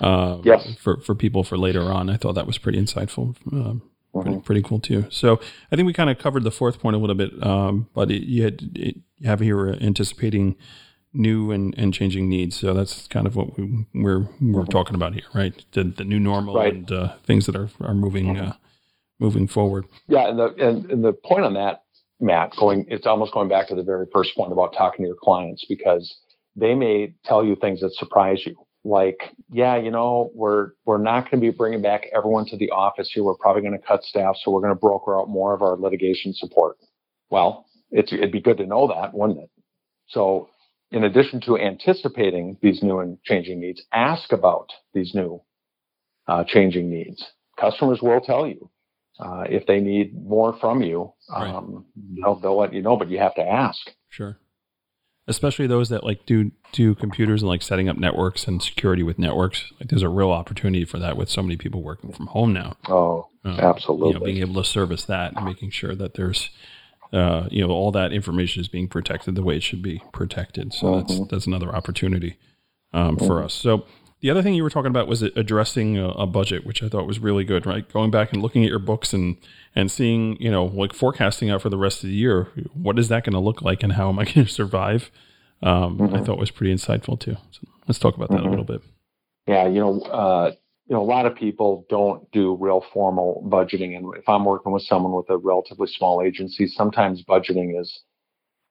[0.00, 0.74] Uh, yes.
[0.82, 3.36] For for people for later on, I thought that was pretty insightful.
[3.46, 3.80] Uh,
[4.12, 4.40] pretty, mm-hmm.
[4.40, 5.06] pretty cool too.
[5.10, 8.10] So I think we kind of covered the fourth point a little bit, um, but
[8.10, 10.56] it, you, had, it, you have here anticipating
[11.12, 12.56] new and, and changing needs.
[12.56, 14.64] So that's kind of what we, we're we're mm-hmm.
[14.64, 15.54] talking about here, right?
[15.72, 16.72] The, the new normal right.
[16.72, 18.54] and uh, things that are are moving uh,
[19.18, 19.86] moving forward.
[20.06, 21.84] Yeah, and the and, and the point on that,
[22.20, 25.16] Matt, going it's almost going back to the very first point about talking to your
[25.20, 26.14] clients because
[26.56, 28.56] they may tell you things that surprise you.
[28.88, 29.18] Like,
[29.50, 33.10] yeah, you know, we're we're not going to be bringing back everyone to the office
[33.12, 33.22] here.
[33.22, 35.76] We're probably going to cut staff, so we're going to broker out more of our
[35.76, 36.78] litigation support.
[37.28, 39.50] Well, it's, it'd be good to know that, wouldn't it?
[40.08, 40.48] So
[40.90, 45.42] in addition to anticipating these new and changing needs, ask about these new
[46.26, 47.22] uh, changing needs.
[47.60, 48.70] Customers will tell you
[49.20, 51.12] uh, if they need more from you.
[51.34, 52.22] Um, right.
[52.22, 53.80] they'll, they'll let you know, but you have to ask.
[54.08, 54.38] Sure.
[55.28, 59.18] Especially those that like do do computers and like setting up networks and security with
[59.18, 59.70] networks.
[59.78, 62.76] Like there's a real opportunity for that with so many people working from home now.
[62.88, 64.08] Oh, uh, absolutely.
[64.08, 66.50] You know, being able to service that and making sure that there's
[67.12, 70.74] uh, you know, all that information is being protected the way it should be protected.
[70.74, 70.98] So mm-hmm.
[70.98, 72.36] that's that's another opportunity
[72.92, 73.26] um, mm-hmm.
[73.26, 73.54] for us.
[73.54, 73.86] So
[74.20, 77.06] the other thing you were talking about was addressing a, a, budget, which I thought
[77.06, 77.66] was really good.
[77.66, 79.36] Right, going back and looking at your books and
[79.74, 82.48] and seeing, you know, like forecasting out for the rest of the year.
[82.74, 85.10] What is that going to look like, and how am I going to survive?
[85.62, 86.14] Um, mm-hmm.
[86.14, 87.36] I thought was pretty insightful too.
[87.50, 88.50] So let's talk about that a mm-hmm.
[88.50, 88.82] little bit.
[89.46, 90.52] Yeah, you know, uh,
[90.88, 93.96] you know, a lot of people don't do real formal budgeting.
[93.96, 98.00] And if I'm working with someone with a relatively small agency, sometimes budgeting is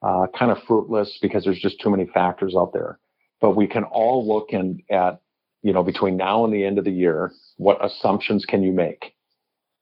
[0.01, 2.99] uh, kind of fruitless because there's just too many factors out there.
[3.39, 5.19] But we can all look in, at,
[5.63, 9.13] you know, between now and the end of the year, what assumptions can you make?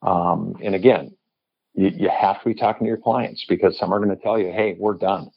[0.01, 1.15] Um, and again,
[1.73, 4.39] you, you have to be talking to your clients because some are going to tell
[4.39, 5.29] you, hey, we're done.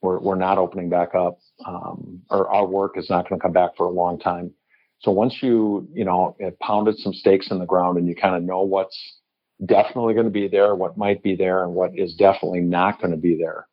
[0.00, 3.52] We're, we're not opening back up, um, or our work is not going to come
[3.52, 4.52] back for a long time
[5.04, 8.34] so once you, you know, have pounded some stakes in the ground and you kind
[8.34, 8.98] of know what's
[9.66, 13.10] definitely going to be there, what might be there, and what is definitely not going
[13.10, 13.66] to be there,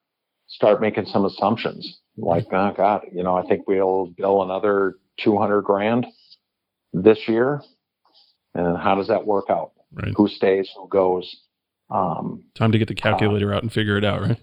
[0.47, 2.00] start making some assumptions.
[2.17, 6.06] Like, oh God, you know, I think we'll bill another 200 grand
[6.93, 7.62] this year.
[8.54, 9.71] And how does that work out?
[9.93, 10.13] Right.
[10.15, 11.34] Who stays, who goes?
[11.89, 14.39] Um, Time to get the calculator uh, out and figure it out, right?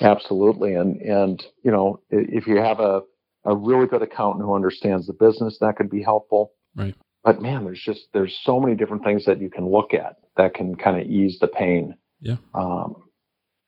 [0.00, 0.74] Absolutely.
[0.74, 3.02] And, and, you know, if you have a,
[3.44, 6.52] a really good accountant who understands the business that could be helpful.
[6.74, 6.94] Right.
[7.24, 10.54] But man, there's just there's so many different things that you can look at that
[10.54, 11.94] can kind of ease the pain.
[12.20, 12.36] Yeah.
[12.54, 12.96] Um,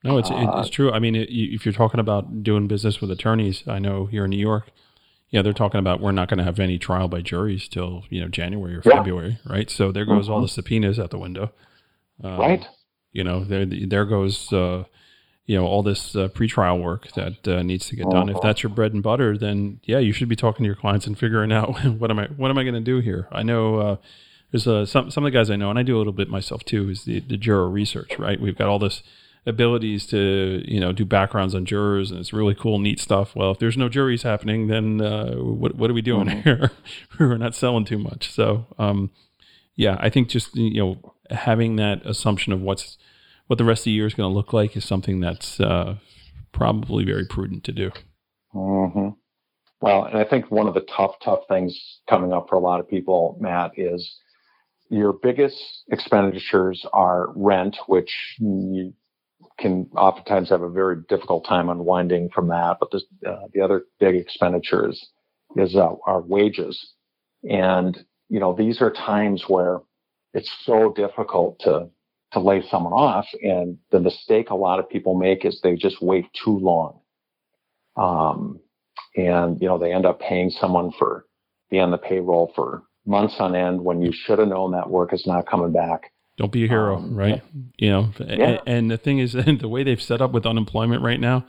[0.03, 0.91] no, it's uh, it's true.
[0.91, 4.29] I mean, it, if you're talking about doing business with attorneys, I know here in
[4.29, 4.69] New York,
[5.29, 8.21] yeah, they're talking about we're not going to have any trial by juries till you
[8.21, 8.97] know January or yeah.
[8.97, 9.69] February, right?
[9.69, 10.33] So there goes mm-hmm.
[10.33, 11.51] all the subpoenas out the window.
[12.23, 12.67] Um, right.
[13.11, 14.83] You know, there there goes uh,
[15.45, 18.29] you know all this uh, pre-trial work that uh, needs to get done.
[18.29, 18.47] If Uh-huh.
[18.47, 21.17] that's your bread and butter, then yeah, you should be talking to your clients and
[21.17, 23.27] figuring out what am I what am I going to do here.
[23.31, 23.95] I know uh,
[24.51, 26.29] there's uh, some some of the guys I know, and I do a little bit
[26.29, 26.89] myself too.
[26.89, 28.39] Is the the juror research, right?
[28.39, 29.03] We've got all this
[29.45, 33.35] abilities to you know do backgrounds on jurors, and it's really cool, neat stuff.
[33.35, 36.71] Well, if there's no juries happening, then uh, what what are we doing here?
[37.19, 38.31] We're not selling too much.
[38.31, 39.11] So um,
[39.75, 42.97] yeah, I think just you know having that assumption of what's
[43.47, 45.97] what the rest of the year is going to look like is something that's uh,
[46.51, 47.91] probably very prudent to do.
[48.51, 49.09] hmm
[49.81, 52.79] Well, and I think one of the tough, tough things coming up for a lot
[52.79, 54.17] of people, Matt, is
[54.89, 58.93] your biggest expenditures are rent, which you
[59.57, 62.77] can oftentimes have a very difficult time unwinding from that.
[62.79, 62.93] But
[63.27, 65.09] uh, the other big expenditures
[65.55, 66.93] is uh, our wages,
[67.43, 67.97] and
[68.29, 69.79] you know these are times where
[70.33, 71.89] it's so difficult to
[72.33, 76.01] to lay someone off, and the mistake a lot of people make is they just
[76.01, 76.99] wait too long.
[77.95, 78.59] Um,
[79.15, 81.25] and you know they end up paying someone for
[81.69, 85.13] be on the payroll for months on end when you should have known that work
[85.13, 86.11] is not coming back.
[86.37, 87.41] Don't be a hero, Um, right?
[87.77, 88.59] You know, Yeah.
[88.65, 91.45] and the thing is, the way they've set up with unemployment right now,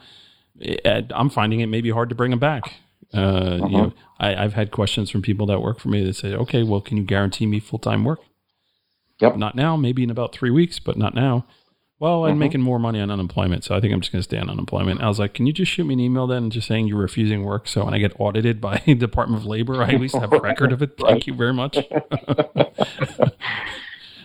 [0.60, 2.62] it, I'm finding it may be hard to bring them back.
[3.14, 6.34] Uh, You know, I, I've had questions from people that work for me that say,
[6.34, 8.20] "Okay, well, can you guarantee me full time work?"
[9.20, 9.36] Yep.
[9.36, 11.46] Not now, maybe in about three weeks, but not now.
[11.98, 12.38] Well, I'm Mhm.
[12.38, 15.00] making more money on unemployment, so I think I'm just going to stay on unemployment.
[15.00, 17.42] I was like, "Can you just shoot me an email then, just saying you're refusing
[17.42, 20.32] work, so when I get audited by the Department of Labor, I at least have
[20.32, 21.78] a record of it." Thank you very much.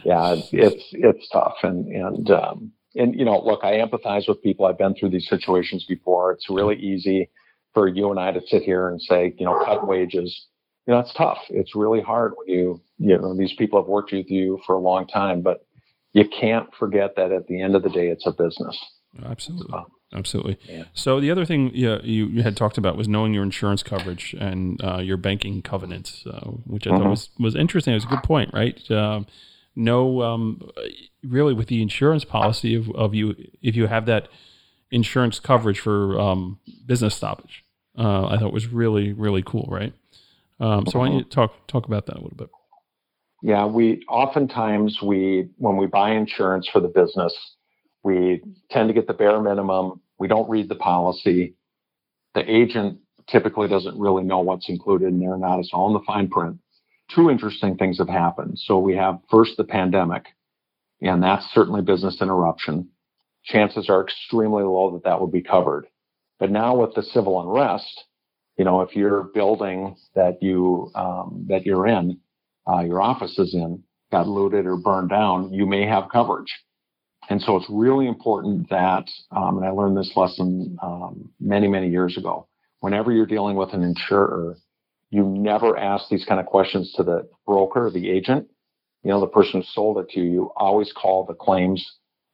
[0.03, 4.65] Yeah, it's it's, tough, and and um, and you know, look, I empathize with people.
[4.65, 6.31] I've been through these situations before.
[6.31, 7.29] It's really easy
[7.73, 10.47] for you and I to sit here and say, you know, cut wages.
[10.87, 11.37] You know, it's tough.
[11.49, 14.79] It's really hard when you you know these people have worked with you for a
[14.79, 15.65] long time, but
[16.13, 18.77] you can't forget that at the end of the day, it's a business.
[19.23, 19.79] Absolutely.
[20.13, 20.57] Absolutely.
[20.67, 20.83] Yeah.
[20.93, 24.83] So the other thing you, you had talked about was knowing your insurance coverage and
[24.83, 27.09] uh, your banking covenants, uh, which I thought Mhm.
[27.11, 27.93] was, was interesting.
[27.93, 28.91] It was a good point, right?
[28.91, 29.25] Um,
[29.75, 30.69] no, um,
[31.23, 34.27] really, with the insurance policy of, of you, if you have that
[34.91, 37.63] insurance coverage for um, business stoppage,
[37.97, 39.93] uh, I thought was really, really cool, right?
[40.59, 42.49] Um, so why don't you talk talk about that a little bit?
[43.41, 47.33] Yeah, we oftentimes we when we buy insurance for the business,
[48.03, 50.01] we tend to get the bare minimum.
[50.19, 51.55] We don't read the policy.
[52.35, 55.93] The agent typically doesn't really know what's included in there, or not it's all in
[55.93, 56.57] the fine print.
[57.15, 58.57] Two interesting things have happened.
[58.59, 60.25] So we have first the pandemic,
[61.01, 62.89] and that's certainly business interruption.
[63.43, 65.87] Chances are extremely low that that would be covered.
[66.39, 68.05] But now with the civil unrest,
[68.57, 72.19] you know, if your building that you um, that you're in
[72.71, 76.53] uh, your office is in got looted or burned down, you may have coverage.
[77.29, 81.89] And so it's really important that, um, and I learned this lesson um, many, many
[81.89, 82.47] years ago.
[82.81, 84.57] Whenever you're dealing with an insurer,
[85.11, 88.47] you never ask these kind of questions to the broker, the agent,
[89.03, 90.31] you know, the person who sold it to you.
[90.31, 91.85] You always call the claims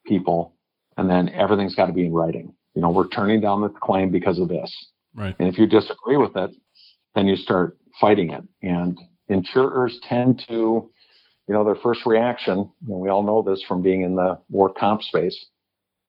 [0.06, 0.54] people,
[0.96, 2.54] and then everything's got to be in writing.
[2.76, 4.72] You know, we're turning down the claim because of this.
[5.16, 5.36] Right.
[5.40, 6.52] And if you disagree with it,
[7.16, 8.44] then you start fighting it.
[8.62, 13.82] And insurers tend to, you know, their first reaction, and we all know this from
[13.82, 15.48] being in the work comp space,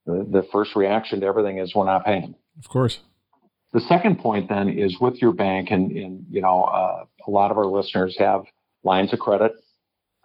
[0.04, 2.35] the, the first reaction to everything is we're not paying.
[2.59, 3.00] Of course.
[3.72, 7.50] The second point then is with your bank, and, and you know, uh, a lot
[7.50, 8.44] of our listeners have
[8.83, 9.52] lines of credit.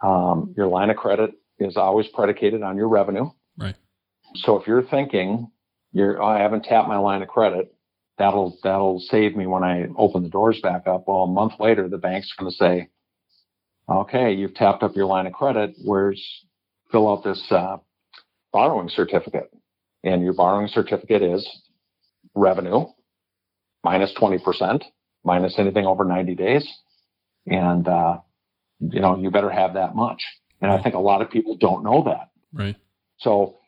[0.02, 3.30] Um, your line of credit is always predicated on your revenue.
[3.58, 3.76] Right.
[4.36, 5.50] So if you're thinking,
[5.92, 7.74] you're, oh, I haven't tapped my line of credit,
[8.16, 11.04] that'll that'll save me when I open the doors back up.
[11.06, 12.88] Well, a month later, the bank's going to say,
[13.88, 15.74] okay, you've tapped up your line of credit.
[15.84, 16.22] Where's
[16.90, 17.76] fill out this uh,
[18.52, 19.50] borrowing certificate,
[20.02, 21.46] and your borrowing certificate is
[22.34, 22.86] revenue
[23.84, 24.82] minus twenty percent,
[25.22, 26.66] minus anything over ninety days,
[27.46, 28.18] and uh,
[28.80, 30.22] you know you better have that much.
[30.60, 32.30] And I think a lot of people don't know that.
[32.52, 32.76] Right.
[33.18, 33.58] So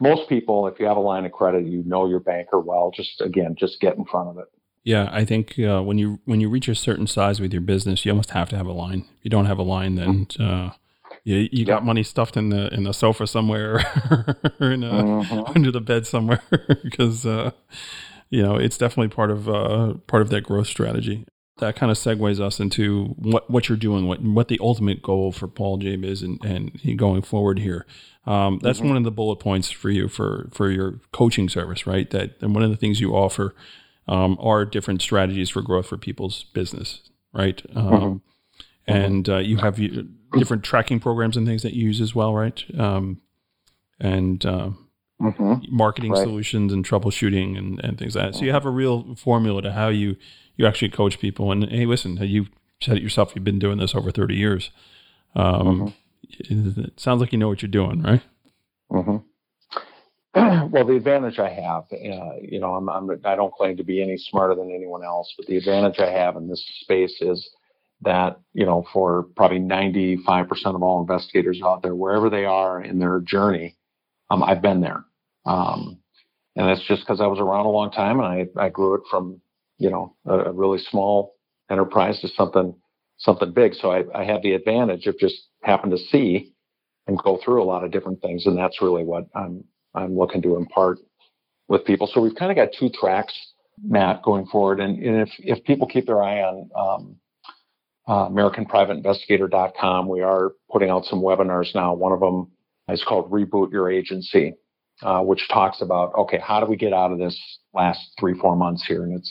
[0.00, 2.92] most people, if you have a line of credit, you know your banker well.
[2.94, 4.46] Just again, just get in front of it.
[4.84, 8.04] Yeah, I think uh, when you when you reach a certain size with your business,
[8.04, 9.00] you almost have to have a line.
[9.18, 10.70] If you don't have a line, then uh,
[11.24, 13.80] you you got money stuffed in the in the sofa somewhere,
[14.60, 15.56] or in a, Mhm.
[15.56, 16.42] under the bed somewhere,
[16.84, 17.52] because uh,
[18.34, 21.26] you know it's definitely part of uh, part of that growth strategy.
[21.58, 25.30] That kind of segues us into what what you're doing, what what the ultimate goal
[25.30, 27.86] for Paul Jaeb is, and and going forward here.
[28.26, 32.10] Um, that's one of the bullet points for you for for your coaching service, right?
[32.10, 33.54] That and one of the things you offer
[34.08, 37.00] um, are different strategies for growth for people's business,
[37.32, 37.62] right?
[37.76, 38.22] Um,
[38.86, 39.78] And uh, you have
[40.38, 42.62] different tracking programs and things that you use as well, right?
[42.78, 43.20] Um,
[44.00, 44.70] and uh,
[45.24, 45.54] mm-hmm.
[45.74, 46.22] marketing right.
[46.22, 48.38] solutions and troubleshooting and, and things like that.
[48.38, 50.16] So you have a real formula to how you
[50.56, 51.50] you actually coach people.
[51.50, 52.46] And hey, listen, you
[52.80, 53.32] said it yourself.
[53.34, 54.70] You've been doing this over thirty years.
[55.34, 55.94] Um,
[56.48, 56.84] mm-hmm.
[56.86, 58.22] It sounds like you know what you're doing, right?
[58.90, 59.16] Mm-hmm.
[60.70, 64.02] well, the advantage I have, uh, you know, I'm, I'm, I don't claim to be
[64.02, 67.48] any smarter than anyone else, but the advantage I have in this space is
[68.00, 72.98] that, you know, for probably 95% of all investigators out there, wherever they are in
[72.98, 73.76] their journey,
[74.28, 75.04] um, I've been there.
[75.46, 75.98] Um,
[76.56, 78.26] and it's just because I was around a long time and
[78.58, 79.40] I, I grew it from,
[79.78, 81.34] you know, a, a really small
[81.70, 82.74] enterprise to something,
[83.18, 83.74] something big.
[83.74, 86.52] So I, I have the advantage of just happen to see
[87.06, 88.46] and go through a lot of different things.
[88.46, 89.64] And that's really what I'm,
[89.94, 90.98] I'm looking to impart
[91.68, 92.08] with people.
[92.12, 93.34] So we've kind of got two tracks,
[93.82, 94.80] Matt, going forward.
[94.80, 97.16] And, and if, if people keep their eye on um,
[98.06, 101.94] uh, AmericanPrivateInvestigator.com, we are putting out some webinars now.
[101.94, 102.50] One of them
[102.88, 104.54] is called Reboot Your Agency,
[105.04, 107.38] uh, which talks about, okay, how do we get out of this
[107.72, 109.04] last three, four months here?
[109.04, 109.30] And it's,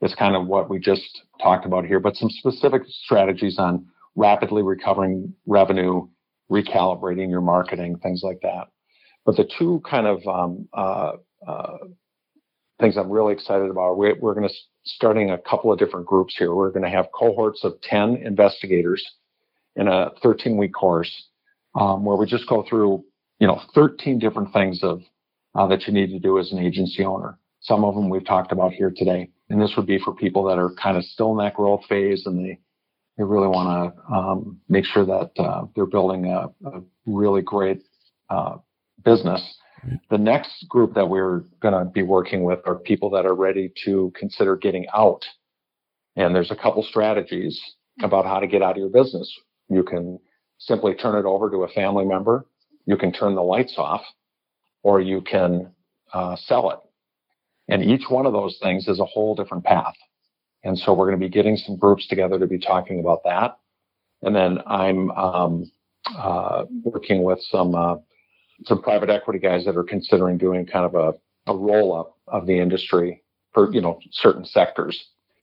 [0.00, 4.62] it's kind of what we just talked about here, but some specific strategies on rapidly
[4.62, 6.06] recovering revenue,
[6.50, 8.68] recalibrating your marketing, things like that.
[9.24, 11.12] But the two kind of um, uh,
[11.46, 11.78] uh,
[12.78, 14.54] things I'm really excited about, we're, we're going to
[14.84, 16.54] starting a couple of different groups here.
[16.54, 19.04] We're going to have cohorts of 10 investigators
[19.74, 21.10] in a 13 week course
[21.74, 23.04] um, where we just go through,
[23.38, 25.02] you know, 13 different things of
[25.54, 27.38] uh, that you need to do as an agency owner.
[27.60, 30.58] Some of them we've talked about here today, and this would be for people that
[30.58, 32.58] are kind of still in that growth phase and they
[33.16, 37.82] they really want to um, make sure that uh, they're building a, a really great
[38.28, 38.56] uh,
[39.04, 39.42] business.
[40.10, 43.72] The next group that we're going to be working with are people that are ready
[43.84, 45.24] to consider getting out.
[46.16, 47.60] And there's a couple strategies
[48.02, 49.32] about how to get out of your business.
[49.68, 50.18] You can
[50.58, 52.46] simply turn it over to a family member.
[52.86, 54.02] You can turn the lights off
[54.82, 55.72] or you can
[56.12, 56.78] uh, sell it.
[57.68, 59.94] And each one of those things is a whole different path.
[60.62, 63.58] And so we're going to be getting some groups together to be talking about that.
[64.22, 65.70] And then I'm um,
[66.16, 67.96] uh, working with some uh,
[68.64, 72.46] some private equity guys that are considering doing kind of a, a roll up of
[72.46, 73.22] the industry
[73.52, 74.98] for you know certain sectors.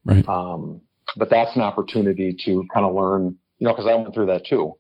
[0.06, 0.28] Right.
[0.28, 0.82] Um,
[1.16, 4.46] but that's an opportunity to kind of learn, you know, because I went through that
[4.46, 4.74] too.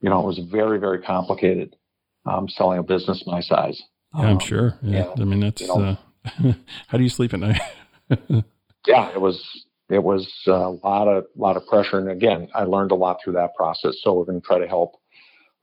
[0.00, 1.76] You know, it was very very complicated
[2.28, 3.82] um, selling a business my size.
[4.14, 4.78] Yeah, I'm um, sure.
[4.82, 5.12] Yeah.
[5.16, 6.52] I mean, that's you know, uh,
[6.86, 7.60] how do you sleep at night?
[8.86, 12.90] yeah, it was it was a lot of lot of pressure, and again, I learned
[12.90, 13.96] a lot through that process.
[14.02, 14.94] So we're going to try to help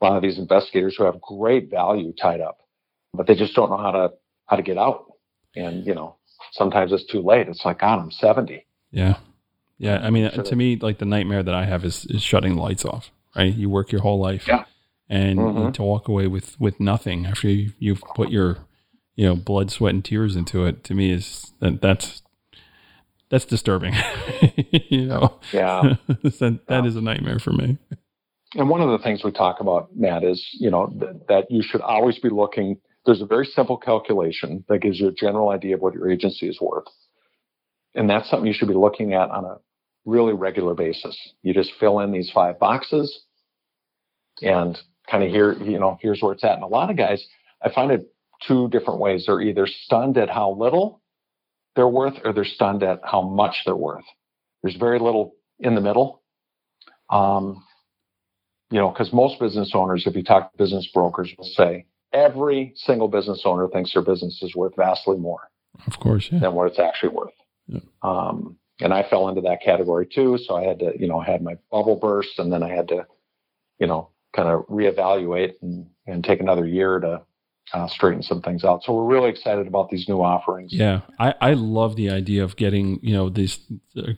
[0.00, 2.58] a lot of these investigators who have great value tied up,
[3.14, 4.10] but they just don't know how to
[4.46, 5.12] how to get out.
[5.54, 6.16] And you know,
[6.52, 7.48] sometimes it's too late.
[7.48, 8.66] It's like, God, I'm 70.
[8.90, 9.16] Yeah,
[9.78, 9.98] yeah.
[9.98, 12.84] I mean, to me, like the nightmare that I have is is shutting the lights
[12.84, 13.10] off.
[13.34, 14.64] Right, you work your whole life, yeah.
[15.08, 15.70] And, mm-hmm.
[15.72, 18.58] to walk away with with nothing after you, you've put your
[19.14, 20.84] you know blood, sweat, and tears into it.
[20.84, 22.22] To me, is that that's
[23.30, 23.94] that's disturbing.
[24.88, 26.84] you know, yeah, that, that yeah.
[26.84, 27.78] is a nightmare for me
[28.56, 31.62] and one of the things we talk about, Matt, is you know th- that you
[31.62, 32.78] should always be looking.
[33.04, 36.48] There's a very simple calculation that gives you a general idea of what your agency
[36.48, 36.86] is worth,
[37.94, 39.56] and that's something you should be looking at on a
[40.04, 41.16] really regular basis.
[41.42, 43.24] You just fill in these five boxes,
[44.42, 44.78] and
[45.10, 46.54] kind of here, you know, here's where it's at.
[46.54, 47.24] And a lot of guys,
[47.62, 48.12] I find it
[48.46, 49.24] two different ways.
[49.26, 51.00] They're either stunned at how little
[51.74, 54.04] they're worth, or they're stunned at how much they're worth.
[54.62, 56.22] There's very little in the middle.
[57.10, 57.62] Um,
[58.70, 62.72] you know, because most business owners, if you talk to business brokers, will say every
[62.76, 65.50] single business owner thinks their business is worth vastly more,
[65.86, 66.40] of course, yeah.
[66.40, 67.34] than what it's actually worth.
[67.68, 67.80] Yeah.
[68.02, 70.38] Um, and I fell into that category too.
[70.38, 73.06] So I had to, you know, had my bubble burst, and then I had to,
[73.78, 77.22] you know, kind of reevaluate and, and take another year to
[77.72, 78.84] uh, straighten some things out.
[78.84, 80.72] So we're really excited about these new offerings.
[80.72, 83.58] Yeah, I, I love the idea of getting you know this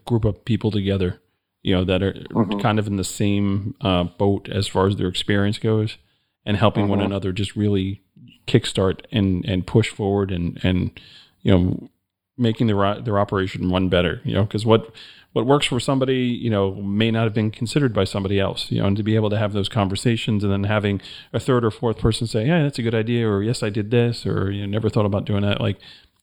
[0.04, 1.20] group of people together
[1.62, 2.60] you know, that are mm-hmm.
[2.60, 5.98] kind of in the same uh, boat as far as their experience goes,
[6.44, 6.92] and helping mm-hmm.
[6.92, 8.02] one another just really
[8.46, 10.98] kickstart and and push forward and and
[11.42, 11.90] you know
[12.38, 14.20] making their their operation run better.
[14.24, 14.90] You know, because what
[15.32, 18.70] what works for somebody, you know, may not have been considered by somebody else.
[18.70, 21.00] You know, and to be able to have those conversations and then having
[21.32, 23.90] a third or fourth person say, "Yeah, that's a good idea," or "Yes, I did
[23.90, 25.78] this," or "You never thought about doing that," like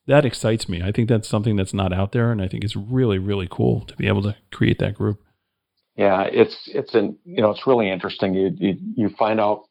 [0.07, 0.81] that excites me.
[0.81, 3.81] I think that's something that's not out there, and I think it's really, really cool
[3.81, 5.21] to be able to create that group.
[5.97, 8.33] Yeah, it's it's an you know it's really interesting.
[8.33, 9.63] You you you find out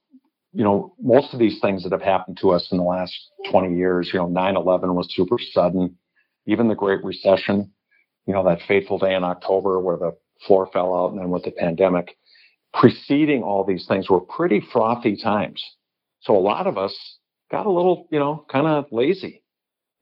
[0.52, 3.14] you know most of these things that have happened to us in the last
[3.50, 4.10] 20 years.
[4.12, 5.96] You know, 9/11 was super sudden.
[6.46, 7.72] Even the Great Recession,
[8.26, 10.12] you know, that fateful day in October where the
[10.46, 12.16] floor fell out, and then with the pandemic,
[12.72, 15.62] preceding all these things were pretty frothy times.
[16.20, 16.94] So a lot of us
[17.50, 19.42] got a little, you know, kind of lazy.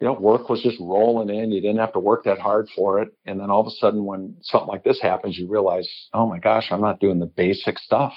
[0.01, 1.53] You know, work was just rolling in.
[1.53, 3.11] You didn't have to work that hard for it.
[3.25, 6.39] And then all of a sudden, when something like this happens, you realize, oh my
[6.41, 8.13] gosh, I'm not doing the basic stuff.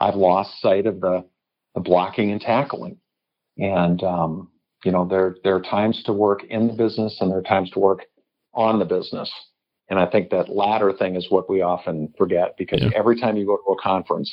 [0.00, 1.24] I've lost sight of the,
[1.74, 2.98] the blocking and tackling.
[3.56, 4.50] And, um,
[4.86, 7.70] you know, there, there are times to work in the business and there are times
[7.70, 8.02] to work
[8.54, 9.30] on the business.
[9.90, 12.90] And I think that latter thing is what we often forget because yeah.
[12.94, 14.32] every time you go to a conference,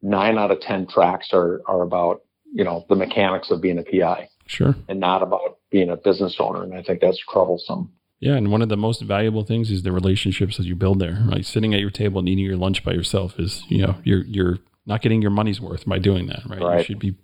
[0.00, 2.22] nine out of 10 tracks are, are about,
[2.54, 4.30] you know, the mechanics of being a PI.
[4.46, 4.74] Sure.
[4.88, 6.62] And not about being a business owner.
[6.62, 7.92] And I think that's troublesome.
[8.18, 11.22] Yeah, and one of the most valuable things is the relationships that you build there.
[11.30, 14.24] Right, sitting at your table and eating your lunch by yourself is, you know, you're
[14.24, 16.40] you're not getting your money's worth by doing that.
[16.48, 16.78] Right, right.
[16.78, 17.14] you should be,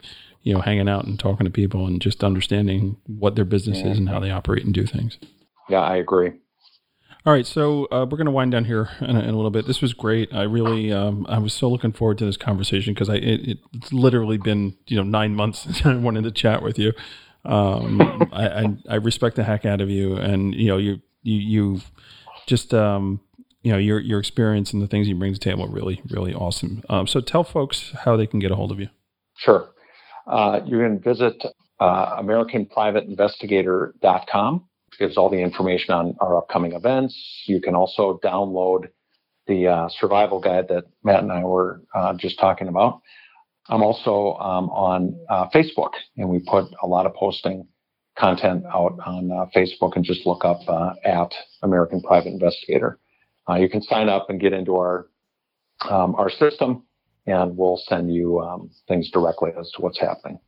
[0.42, 3.88] you know, hanging out and talking to people and just understanding what their business yeah.
[3.88, 5.18] is and how they operate and do things.
[5.68, 6.32] Yeah, I agree.
[7.24, 9.52] All right, so uh, we're going to wind down here in a, in a, little
[9.52, 9.68] bit.
[9.68, 10.34] This was great.
[10.34, 13.92] I really, um, I was so looking forward to this conversation because I it, it's
[13.92, 16.92] literally been you know nine months since I wanted to chat with you.
[17.44, 21.38] Um, I, I, I respect the heck out of you, and you know you you
[21.38, 21.92] you've
[22.48, 23.20] just um,
[23.62, 26.02] you know your your experience and the things you bring to the table are really
[26.10, 26.82] really awesome.
[26.88, 28.88] Um, so tell folks how they can get a hold of you.
[29.36, 29.70] Sure,
[30.26, 31.44] uh, you can visit
[31.80, 34.64] uh, AmericanPrivateInvestigator.com
[34.98, 37.16] gives all the information on our upcoming events.
[37.46, 38.88] You can also download
[39.46, 43.00] the uh, survival guide that Matt and I were uh, just talking about.
[43.68, 47.66] I'm also um, on uh, Facebook, and we put a lot of posting
[48.18, 50.60] content out on uh, Facebook, and just look up
[51.04, 52.98] at American Private Investigator.
[53.58, 55.08] You can sign up and get into our
[55.88, 56.84] um, our system,
[57.26, 60.38] and we'll send you um, things directly as to what's happening.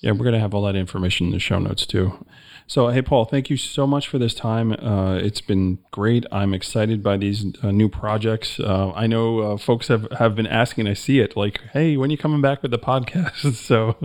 [0.00, 2.24] Yeah, we're going to have all that information in the show notes too.
[2.70, 4.72] So, hey, Paul, thank you so much for this time.
[4.72, 6.24] Uh, it's been great.
[6.30, 8.60] I'm excited by these uh, new projects.
[8.60, 12.10] Uh, I know uh, folks have, have been asking, I see it, like, hey, when
[12.10, 13.54] you coming back with the podcast?
[13.56, 13.96] so,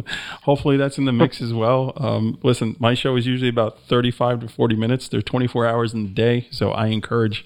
[0.42, 1.94] hopefully that's in the mix as well.
[1.98, 5.10] Um, listen, my show is usually about 35 to 40 minutes.
[5.10, 6.48] There's 24 hours in the day.
[6.50, 7.46] So, I encourage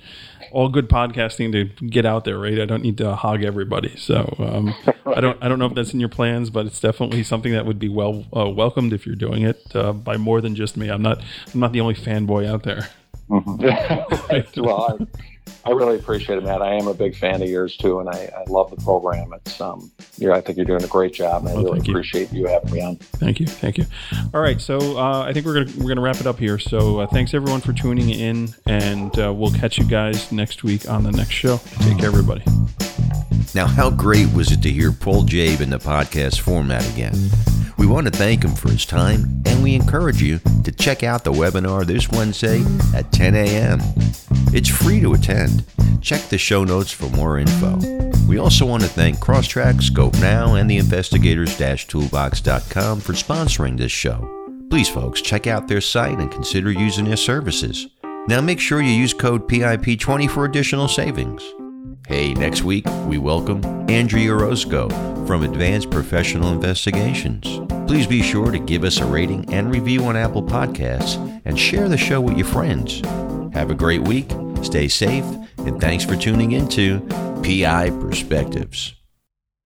[0.54, 2.60] all good podcasting to get out there, right?
[2.60, 3.96] I don't need to hog everybody.
[3.98, 4.74] So, um,
[5.06, 7.66] I don't I don't know if that's in your plans, but it's definitely something that
[7.66, 10.88] would be well uh, welcomed if you're doing it uh, by more than just me.
[10.88, 11.24] I'm not not
[11.54, 12.90] I'm not the only fanboy out there.
[13.30, 14.62] Mm-hmm.
[14.62, 14.98] well,
[15.66, 16.64] I, I, really appreciate it, Matt.
[16.64, 19.34] I am a big fan of yours too, and I, I love the program.
[19.34, 22.42] It's um, you I think you're doing a great job, and I really appreciate you.
[22.42, 22.48] you.
[22.48, 22.96] having me on.
[22.96, 23.86] Thank you, thank you.
[24.34, 26.58] All right, so uh, I think we're gonna we're gonna wrap it up here.
[26.58, 30.90] So uh, thanks everyone for tuning in, and uh, we'll catch you guys next week
[30.90, 31.58] on the next show.
[31.82, 32.44] Take care, everybody.
[33.54, 37.30] Now, how great was it to hear Paul Jaeb in the podcast format again?
[37.80, 41.24] We want to thank him for his time, and we encourage you to check out
[41.24, 42.62] the webinar this Wednesday
[42.94, 43.80] at 10 a.m.
[44.54, 45.64] It's free to attend.
[46.02, 47.78] Check the show notes for more info.
[48.28, 54.28] We also want to thank Crosstrack, Scope Now, and the investigators-toolbox.com for sponsoring this show.
[54.70, 57.88] Please, folks, check out their site and consider using their services.
[58.28, 61.42] Now make sure you use code PIP20 for additional savings.
[62.10, 64.90] Hey, next week we welcome Andrea Orozco
[65.28, 67.62] from Advanced Professional Investigations.
[67.86, 71.88] Please be sure to give us a rating and review on Apple Podcasts and share
[71.88, 73.02] the show with your friends.
[73.54, 74.32] Have a great week,
[74.64, 75.24] stay safe,
[75.60, 77.00] and thanks for tuning into
[77.44, 78.96] PI Perspectives.